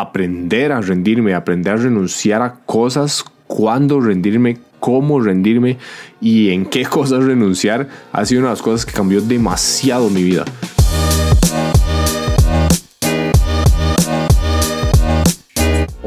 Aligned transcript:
aprender 0.00 0.72
a 0.72 0.80
rendirme, 0.80 1.34
aprender 1.34 1.74
a 1.74 1.76
renunciar 1.76 2.42
a 2.42 2.54
cosas, 2.66 3.24
cuándo 3.46 4.00
rendirme, 4.00 4.58
cómo 4.80 5.20
rendirme 5.20 5.78
y 6.20 6.50
en 6.50 6.66
qué 6.66 6.84
cosas 6.86 7.24
renunciar, 7.24 7.88
ha 8.12 8.24
sido 8.24 8.40
una 8.40 8.50
de 8.50 8.54
las 8.54 8.62
cosas 8.62 8.86
que 8.86 8.92
cambió 8.92 9.20
demasiado 9.20 10.08
mi 10.10 10.22
vida. 10.22 10.44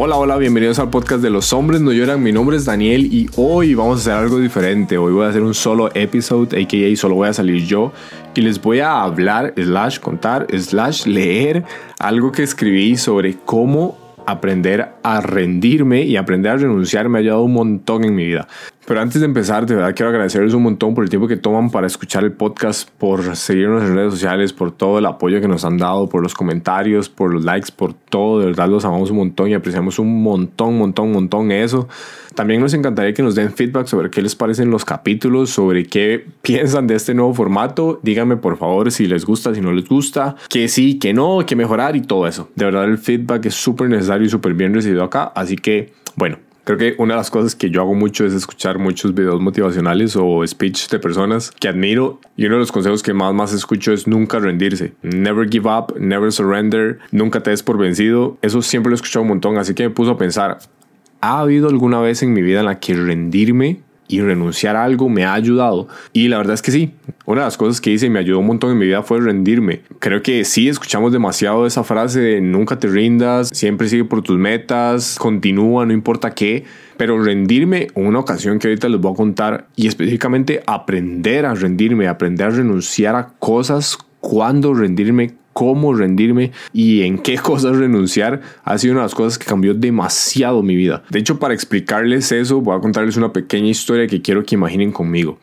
Hola, 0.04 0.18
hola, 0.18 0.38
bienvenidos 0.38 0.80
al 0.80 0.90
podcast 0.90 1.22
de 1.22 1.30
Los 1.30 1.54
Hombres 1.54 1.80
No 1.80 1.92
Lloran. 1.92 2.24
Mi 2.24 2.32
nombre 2.32 2.58
es 2.58 2.66
Daniel 2.66 3.06
y 3.14 3.30
hoy 3.36 3.76
vamos 3.76 4.00
a 4.00 4.02
hacer 4.02 4.14
algo 4.14 4.40
diferente. 4.40 4.98
Hoy 4.98 5.14
voy 5.14 5.26
a 5.26 5.30
hacer 5.30 5.44
un 5.44 5.54
solo 5.54 5.92
episode, 5.94 6.60
aka 6.60 6.96
solo 6.96 7.14
voy 7.14 7.30
a 7.30 7.34
salir 7.34 7.68
yo 7.68 7.94
y 8.34 8.42
les 8.42 8.60
voy 8.60 8.80
a 8.80 9.04
hablar, 9.04 9.54
slash 9.56 10.00
contar, 10.00 10.48
slash 10.58 11.06
leer 11.06 11.64
algo 12.00 12.32
que 12.32 12.42
escribí 12.42 12.98
sobre 12.98 13.38
cómo 13.46 13.96
aprender 14.26 14.90
a 15.04 15.22
rendirme 15.22 16.02
y 16.02 16.18
aprender 16.18 16.54
a 16.54 16.58
renunciar 16.58 17.08
me 17.08 17.20
ha 17.20 17.22
ayudado 17.22 17.44
un 17.44 17.54
montón 17.54 18.04
en 18.04 18.16
mi 18.16 18.26
vida. 18.26 18.48
Pero 18.86 19.00
antes 19.00 19.22
de 19.22 19.26
empezar, 19.26 19.66
de 19.66 19.76
verdad 19.76 19.94
quiero 19.96 20.10
agradecerles 20.10 20.54
un 20.56 20.64
montón 20.64 20.96
por 20.96 21.04
el 21.04 21.10
tiempo 21.10 21.28
que 21.28 21.38
toman 21.38 21.70
para 21.70 21.86
escuchar 21.86 22.24
el 22.24 22.32
podcast, 22.32 22.90
por 22.90 23.36
seguirnos 23.36 23.84
en 23.84 23.96
redes 23.96 24.14
sociales, 24.14 24.54
por 24.54 24.72
todo 24.72 24.98
el 24.98 25.06
apoyo 25.06 25.40
que 25.40 25.48
nos 25.48 25.64
han 25.66 25.78
dado, 25.78 26.10
por 26.10 26.24
los 26.24 26.34
comentarios, 26.34 27.08
por 27.08 27.32
los 27.32 27.44
likes, 27.46 27.70
por 27.76 27.94
todo. 27.94 28.40
De 28.40 28.48
verdad 28.48 28.68
los 28.68 28.84
amamos 28.84 29.12
un 29.12 29.18
montón 29.18 29.50
y 29.50 29.54
apreciamos 29.54 30.00
un 30.00 30.24
montón, 30.24 30.78
montón, 30.78 31.12
montón 31.12 31.52
eso. 31.52 31.88
También 32.34 32.60
nos 32.60 32.74
encantaría 32.74 33.14
que 33.14 33.22
nos 33.22 33.36
den 33.36 33.54
feedback 33.54 33.86
sobre 33.86 34.10
qué 34.10 34.22
les 34.22 34.36
parecen 34.36 34.72
los 34.72 34.84
capítulos, 34.84 35.52
sobre 35.52 35.86
qué 35.86 36.26
piensan 36.42 36.88
de 36.88 36.96
este 36.96 37.14
nuevo 37.14 37.34
formato. 37.36 38.00
Díganme 38.02 38.38
por 38.38 38.58
favor 38.58 38.92
si 38.92 39.06
les 39.06 39.26
gusta, 39.26 39.54
si 39.54 39.62
no 39.62 39.72
les 39.72 39.88
gusta, 39.88 40.36
que 40.50 40.68
sí, 40.68 40.98
que 40.98 41.14
no, 41.14 41.46
que 41.46 41.56
mejorar 41.56 41.96
y 41.96 42.02
todo 42.02 42.26
eso. 42.26 42.50
De 42.56 42.66
verdad 42.66 42.86
el 42.86 42.98
feedback 42.98 43.46
es 43.46 43.54
súper 43.54 43.90
necesario 43.90 44.26
y 44.26 44.30
súper 44.30 44.56
bien 44.56 44.74
recibido 44.74 45.04
acá. 45.04 45.32
Así 45.36 45.56
que, 45.56 45.94
bueno, 46.16 46.38
Creo 46.72 46.96
que 46.96 47.02
una 47.02 47.16
de 47.16 47.18
las 47.18 47.30
cosas 47.30 47.54
que 47.54 47.70
yo 47.70 47.82
hago 47.82 47.96
mucho 47.96 48.26
es 48.26 48.32
escuchar 48.32 48.80
muchos 48.80 49.14
videos 49.14 49.42
motivacionales 49.42 50.16
o 50.16 50.48
speech 50.48 50.88
de 50.88 51.00
personas 51.00 51.52
que 51.52 51.68
admiro 51.68 52.22
y 52.38 52.46
uno 52.46 52.56
de 52.56 52.60
los 52.60 52.72
consejos 52.72 53.04
que 53.04 53.14
más 53.14 53.34
más 53.34 53.52
escucho 53.52 53.92
es 53.92 54.08
nunca 54.08 54.40
rendirse. 54.40 54.94
Never 55.02 55.50
give 55.50 55.70
up, 55.70 55.94
never 56.00 56.32
surrender, 56.32 57.00
nunca 57.12 57.44
te 57.44 57.50
des 57.50 57.62
por 57.62 57.78
vencido. 57.78 58.38
Eso 58.42 58.62
siempre 58.62 58.90
lo 58.90 58.94
he 58.94 58.96
escuchado 58.96 59.24
un 59.24 59.28
montón, 59.28 59.58
así 59.58 59.74
que 59.74 59.84
me 59.84 59.90
puso 59.90 60.12
a 60.12 60.18
pensar, 60.18 60.60
¿ha 61.20 61.42
habido 61.42 61.68
alguna 61.68 62.00
vez 62.00 62.24
en 62.24 62.32
mi 62.32 62.42
vida 62.42 62.62
en 62.62 62.68
la 62.68 62.80
que 62.80 62.94
rendirme 62.94 63.82
y 64.12 64.22
renunciar 64.22 64.76
a 64.76 64.84
algo 64.84 65.10
me 65.10 65.26
ha 65.26 65.34
ayudado. 65.34 65.88
Y 66.14 66.28
la 66.28 66.38
verdad 66.38 66.54
es 66.54 66.62
que 66.62 66.72
sí, 66.72 66.92
una 67.26 67.42
de 67.42 67.48
las 67.48 67.58
cosas 67.58 67.80
que 67.80 67.92
hice 67.92 68.08
y 68.08 68.10
me 68.10 68.20
ayudó 68.20 68.40
un 68.40 68.48
montón 68.48 68.72
en 68.72 68.78
mi 68.78 68.86
vida 68.86 69.04
fue 69.04 69.22
rendirme. 69.22 69.82
Creo 70.00 70.22
que 70.22 70.44
sí, 70.44 70.68
escuchamos 70.68 71.12
demasiado 71.12 71.66
esa 71.66 71.84
frase 71.84 72.20
de 72.20 72.42
nunca 72.42 72.78
te 72.78 72.88
rindas, 72.88 73.50
siempre 73.54 73.88
sigue 73.88 74.04
por 74.04 74.22
tus 74.22 74.38
metas, 74.38 75.18
continúa, 75.18 75.86
no 75.86 75.94
importa 75.94 76.32
qué. 76.32 76.66
Pero 76.98 77.24
rendirme, 77.24 77.88
una 77.96 78.20
ocasión 78.20 78.60
que 78.60 78.68
ahorita 78.68 78.90
les 78.90 79.00
voy 79.00 79.14
a 79.14 79.16
contar, 79.16 79.68
y 79.76 79.88
específicamente 79.88 80.62
aprender 80.68 81.46
a 81.46 81.56
rendirme, 81.56 82.08
aprender 82.08 82.48
a 82.48 82.52
renunciar 82.52 83.16
a 83.16 83.30
cosas, 83.40 83.98
cuando 84.20 84.74
rendirme, 84.74 85.34
cómo 85.54 85.94
rendirme 85.94 86.52
y 86.74 87.02
en 87.04 87.20
qué 87.20 87.38
cosas 87.40 87.78
renunciar 87.78 88.42
ha 88.64 88.78
sido 88.78 88.94
una 88.94 89.02
de 89.02 89.06
las 89.06 89.16
cosas 89.16 89.38
que 89.38 89.46
cambió 89.46 89.74
demasiado 89.74 90.64
mi 90.64 90.76
vida. 90.76 91.04
De 91.10 91.20
hecho, 91.20 91.40
para 91.40 91.54
explicarles 91.54 92.32
eso, 92.32 92.62
voy 92.62 92.78
a 92.78 92.82
contarles 92.82 93.18
una 93.18 93.34
pequeña 93.34 93.68
historia 93.68 94.08
que 94.08 94.22
quiero 94.22 94.44
que 94.44 94.56
imaginen 94.56 94.92
conmigo. 94.92 95.40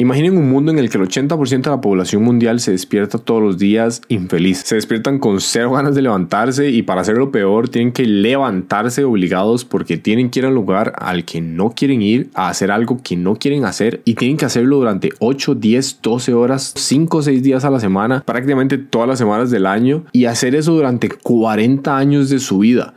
Imaginen 0.00 0.38
un 0.38 0.48
mundo 0.48 0.72
en 0.72 0.78
el 0.78 0.88
que 0.88 0.96
el 0.96 1.06
80% 1.06 1.60
de 1.60 1.68
la 1.68 1.82
población 1.82 2.22
mundial 2.22 2.58
se 2.60 2.70
despierta 2.70 3.18
todos 3.18 3.42
los 3.42 3.58
días 3.58 4.00
infeliz. 4.08 4.62
Se 4.64 4.76
despiertan 4.76 5.18
con 5.18 5.42
cero 5.42 5.72
ganas 5.72 5.94
de 5.94 6.00
levantarse 6.00 6.70
y 6.70 6.80
para 6.80 7.02
hacerlo 7.02 7.30
peor 7.30 7.68
tienen 7.68 7.92
que 7.92 8.06
levantarse 8.06 9.04
obligados 9.04 9.66
porque 9.66 9.98
tienen 9.98 10.30
que 10.30 10.38
ir 10.38 10.46
a 10.46 10.48
un 10.48 10.54
lugar 10.54 10.94
al 10.96 11.26
que 11.26 11.42
no 11.42 11.72
quieren 11.72 12.00
ir, 12.00 12.30
a 12.32 12.48
hacer 12.48 12.70
algo 12.70 13.02
que 13.02 13.14
no 13.14 13.36
quieren 13.36 13.66
hacer 13.66 14.00
y 14.06 14.14
tienen 14.14 14.38
que 14.38 14.46
hacerlo 14.46 14.78
durante 14.78 15.10
8, 15.18 15.56
10, 15.56 15.98
12 16.00 16.32
horas, 16.32 16.72
5 16.76 17.18
o 17.18 17.20
6 17.20 17.42
días 17.42 17.66
a 17.66 17.70
la 17.70 17.78
semana, 17.78 18.22
prácticamente 18.24 18.78
todas 18.78 19.06
las 19.06 19.18
semanas 19.18 19.50
del 19.50 19.66
año 19.66 20.06
y 20.12 20.24
hacer 20.24 20.54
eso 20.54 20.72
durante 20.72 21.10
40 21.10 21.94
años 21.94 22.30
de 22.30 22.38
su 22.38 22.60
vida. 22.60 22.94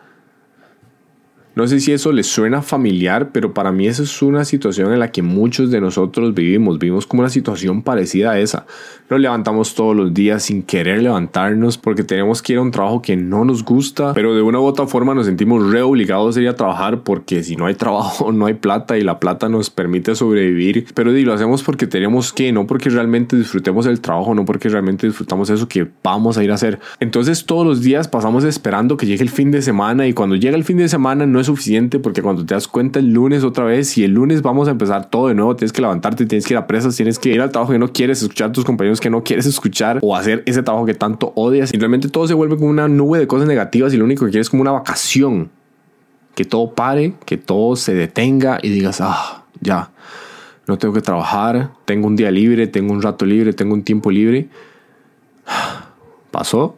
No 1.56 1.68
sé 1.68 1.80
si 1.80 1.92
eso 1.92 2.12
les 2.12 2.26
suena 2.26 2.64
familiar, 2.64 3.30
pero 3.32 3.54
para 3.54 3.72
mí 3.72 3.86
esa 3.86 4.02
es 4.02 4.22
una 4.24 4.44
situación 4.44 4.92
en 4.92 5.00
la 5.00 5.12
que 5.12 5.22
muchos 5.22 5.70
de 5.70 5.80
nosotros 5.80 6.34
vivimos. 6.34 6.80
Vivimos 6.80 7.06
como 7.06 7.22
una 7.22 7.30
situación 7.30 7.84
parecida 7.84 8.32
a 8.32 8.40
esa. 8.40 8.66
Nos 9.08 9.20
levantamos 9.20 9.76
todos 9.76 9.96
los 9.96 10.14
días 10.14 10.42
sin 10.42 10.64
querer 10.64 11.04
levantarnos 11.04 11.78
porque 11.78 12.04
tenemos 12.04 12.42
que 12.42 12.54
ir 12.54 12.60
a 12.60 12.64
un 12.64 12.72
trabajo 12.72 13.04
que 13.04 13.16
no 13.16 13.46
nos 13.46 13.64
gusta, 13.64 14.14
pero 14.16 14.34
de 14.34 14.42
una 14.42 14.60
u 14.60 14.64
otra 14.64 14.88
forma 14.88 15.14
nos 15.14 15.28
sentimos 15.28 15.72
re 15.72 15.84
obligados 15.84 16.36
a 16.38 16.42
ir 16.42 16.48
a 16.48 16.56
trabajar 16.56 17.02
porque 17.02 17.44
si 17.44 17.56
no 17.56 17.68
hay 17.68 17.76
trabajo 17.76 18.32
no 18.34 18.48
hay 18.48 18.56
plata 18.56 18.98
y 18.98 19.02
la 19.02 19.20
plata 19.20 19.48
nos 19.48 19.70
permite 19.70 20.16
sobrevivir. 20.16 20.88
Pero 20.96 21.12
lo 21.12 21.34
hacemos 21.34 21.62
porque 21.62 21.86
tenemos 21.86 22.34
que, 22.34 22.52
no 22.52 22.66
porque 22.66 22.90
realmente 22.90 23.36
disfrutemos 23.36 23.86
el 23.86 24.02
trabajo, 24.02 24.34
no 24.34 24.44
porque 24.46 24.70
realmente 24.70 25.06
disfrutamos 25.06 25.52
eso 25.52 25.68
que 25.68 25.88
vamos 26.04 26.40
a 26.40 26.44
ir 26.44 26.50
a 26.50 26.56
hacer. 26.56 26.80
Entonces 27.00 27.46
todos 27.46 27.68
los 27.68 27.82
días 27.82 28.08
pasamos 28.08 28.44
esperando 28.44 28.98
que 28.98 29.06
llegue 29.06 29.22
el 29.22 29.30
fin 29.30 29.52
de 29.52 29.62
semana 29.62 30.08
y 30.08 30.14
cuando 30.14 30.36
llega 30.36 30.58
el 30.58 30.64
fin 30.64 30.78
de 30.78 30.90
semana 30.90 31.28
no 31.28 31.43
suficiente 31.44 32.00
porque 32.00 32.22
cuando 32.22 32.46
te 32.46 32.54
das 32.54 32.68
cuenta 32.68 33.00
el 33.00 33.14
lunes 33.14 33.44
otra 33.44 33.66
vez 33.66 33.98
y 33.98 34.04
el 34.04 34.12
lunes 34.12 34.42
vamos 34.42 34.68
a 34.68 34.72
empezar 34.72 35.10
todo 35.10 35.28
de 35.28 35.36
nuevo, 35.36 35.56
tienes 35.56 35.74
que 35.74 35.82
levantarte, 35.82 36.26
tienes 36.26 36.46
que 36.46 36.54
ir 36.54 36.58
a 36.58 36.68
presas, 36.68 36.96
tienes 36.96 37.20
que 37.20 37.30
ir 37.30 37.42
al 37.42 37.52
trabajo 37.52 37.72
que 37.72 37.80
no 37.80 37.92
quieres, 37.92 38.22
escuchar 38.22 38.50
a 38.50 38.52
tus 38.52 38.66
compañeros 38.66 39.00
que 39.00 39.10
no 39.10 39.24
quieres 39.24 39.46
escuchar 39.46 40.00
o 40.02 40.16
hacer 40.16 40.44
ese 40.46 40.64
trabajo 40.64 40.86
que 40.86 40.94
tanto 40.94 41.34
odias. 41.36 41.70
Simplemente 41.70 42.10
todo 42.10 42.28
se 42.28 42.34
vuelve 42.34 42.58
como 42.58 42.70
una 42.70 42.88
nube 42.88 43.20
de 43.20 43.28
cosas 43.28 43.48
negativas 43.48 43.94
y 43.94 43.98
lo 43.98 44.06
único 44.06 44.26
que 44.26 44.32
quieres 44.32 44.48
es 44.48 44.50
como 44.50 44.62
una 44.62 44.72
vacación. 44.72 45.50
Que 46.36 46.46
todo 46.46 46.74
pare, 46.74 47.14
que 47.26 47.38
todo 47.38 47.76
se 47.76 47.94
detenga 47.94 48.58
y 48.62 48.70
digas, 48.70 49.00
ah, 49.02 49.44
ya, 49.62 49.92
no 50.68 50.78
tengo 50.78 50.94
que 50.94 51.02
trabajar, 51.02 51.72
tengo 51.86 52.08
un 52.08 52.16
día 52.16 52.32
libre, 52.32 52.68
tengo 52.68 52.94
un 52.94 53.02
rato 53.02 53.26
libre, 53.26 53.54
tengo 53.54 53.74
un 53.74 53.84
tiempo 53.84 54.10
libre. 54.12 54.48
Pasó, 56.32 56.78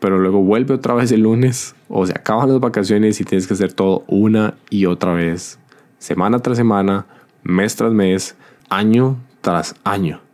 pero 0.00 0.18
luego 0.18 0.42
vuelve 0.42 0.74
otra 0.74 0.94
vez 0.94 1.10
el 1.12 1.22
lunes 1.22 1.74
o 1.88 2.06
se 2.06 2.12
acaban 2.12 2.48
las 2.48 2.60
vacaciones 2.60 3.20
y 3.20 3.24
tienes 3.24 3.46
que 3.46 3.54
hacer 3.54 3.72
todo 3.72 4.04
una 4.06 4.54
y 4.70 4.86
otra 4.86 5.12
vez, 5.14 5.58
semana 5.98 6.40
tras 6.40 6.56
semana, 6.56 7.06
mes 7.42 7.76
tras 7.76 7.92
mes, 7.92 8.36
año 8.68 9.16
tras 9.40 9.74
año. 9.84 10.25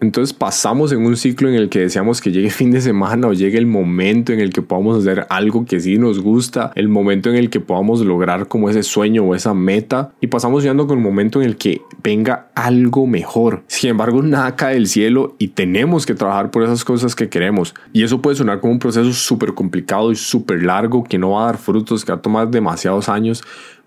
Entonces 0.00 0.32
pasamos 0.32 0.92
en 0.92 1.04
un 1.04 1.16
ciclo 1.16 1.48
en 1.48 1.56
el 1.56 1.68
que 1.68 1.80
deseamos 1.80 2.20
que 2.20 2.30
llegue 2.30 2.50
fin 2.58 2.70
de 2.70 2.80
semana 2.80 3.28
o 3.28 3.32
llegue 3.32 3.58
el 3.58 3.66
momento 3.66 4.32
en 4.32 4.40
el 4.40 4.52
que 4.52 4.62
podamos 4.62 4.98
hacer 4.98 5.26
algo 5.28 5.64
que 5.64 5.80
sí 5.80 5.98
nos 5.98 6.20
gusta, 6.20 6.72
el 6.74 6.88
momento 6.88 7.30
en 7.30 7.36
el 7.36 7.50
que 7.50 7.60
podamos 7.60 8.00
lograr 8.00 8.46
como 8.48 8.70
ese 8.70 8.82
sueño 8.82 9.24
o 9.24 9.34
esa 9.34 9.54
meta 9.54 10.12
y 10.20 10.28
pasamos 10.28 10.62
llegando 10.62 10.86
con 10.86 10.98
el 10.98 11.04
momento 11.04 11.40
en 11.40 11.48
el 11.48 11.56
que 11.56 11.82
venga 12.02 12.48
algo 12.54 13.06
mejor. 13.06 13.62
Sin 13.66 13.90
embargo, 13.90 14.22
nada 14.22 14.54
cae 14.56 14.74
del 14.74 14.86
cielo 14.86 15.34
y 15.38 15.48
tenemos 15.48 16.06
que 16.06 16.14
trabajar 16.14 16.50
por 16.50 16.62
esas 16.62 16.84
cosas 16.84 17.14
que 17.14 17.28
queremos. 17.28 17.74
Y 17.92 18.02
eso 18.04 18.22
puede 18.22 18.36
sonar 18.36 18.60
como 18.60 18.72
un 18.72 18.78
proceso 18.78 19.12
súper 19.12 19.54
complicado 19.54 20.12
y 20.12 20.16
súper 20.16 20.62
largo 20.62 21.04
que 21.04 21.18
no 21.18 21.30
va 21.30 21.42
a 21.42 21.46
dar 21.46 21.58
frutos, 21.58 22.04
que 22.04 22.12
va 22.12 22.18
a 22.18 22.22
tomar 22.22 22.50
demasiados 22.50 23.08
años, 23.08 23.42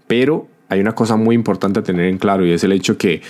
pero 0.08 0.48
hay 0.70 0.80
una 0.80 0.94
cosa 0.94 1.16
muy 1.16 1.36
importante 1.36 1.80
a 1.80 1.84
tener 1.84 2.06
en 2.06 2.18
claro 2.18 2.46
y 2.46 2.52
es 2.52 2.64
el 2.64 2.72
hecho 2.72 2.98
que 2.98 3.22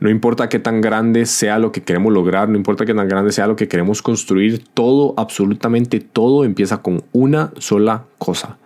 no 0.00 0.10
importa 0.10 0.48
qué 0.48 0.58
tan 0.58 0.80
grande 0.80 1.26
sea 1.26 1.58
lo 1.58 1.72
que 1.72 1.82
queremos 1.82 2.12
lograr, 2.12 2.48
no 2.48 2.56
importa 2.56 2.84
qué 2.84 2.94
tan 2.94 3.08
grande 3.08 3.32
sea 3.32 3.46
lo 3.46 3.56
que 3.56 3.68
queremos 3.68 4.02
construir, 4.02 4.64
todo, 4.74 5.14
absolutamente 5.16 6.00
todo 6.00 6.44
empieza 6.44 6.82
con 6.82 7.02
una 7.12 7.52
sola 7.58 8.04
cosa, 8.18 8.58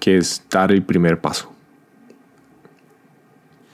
que 0.00 0.16
es 0.16 0.44
dar 0.50 0.72
el 0.72 0.82
primer 0.82 1.20
paso. 1.20 1.54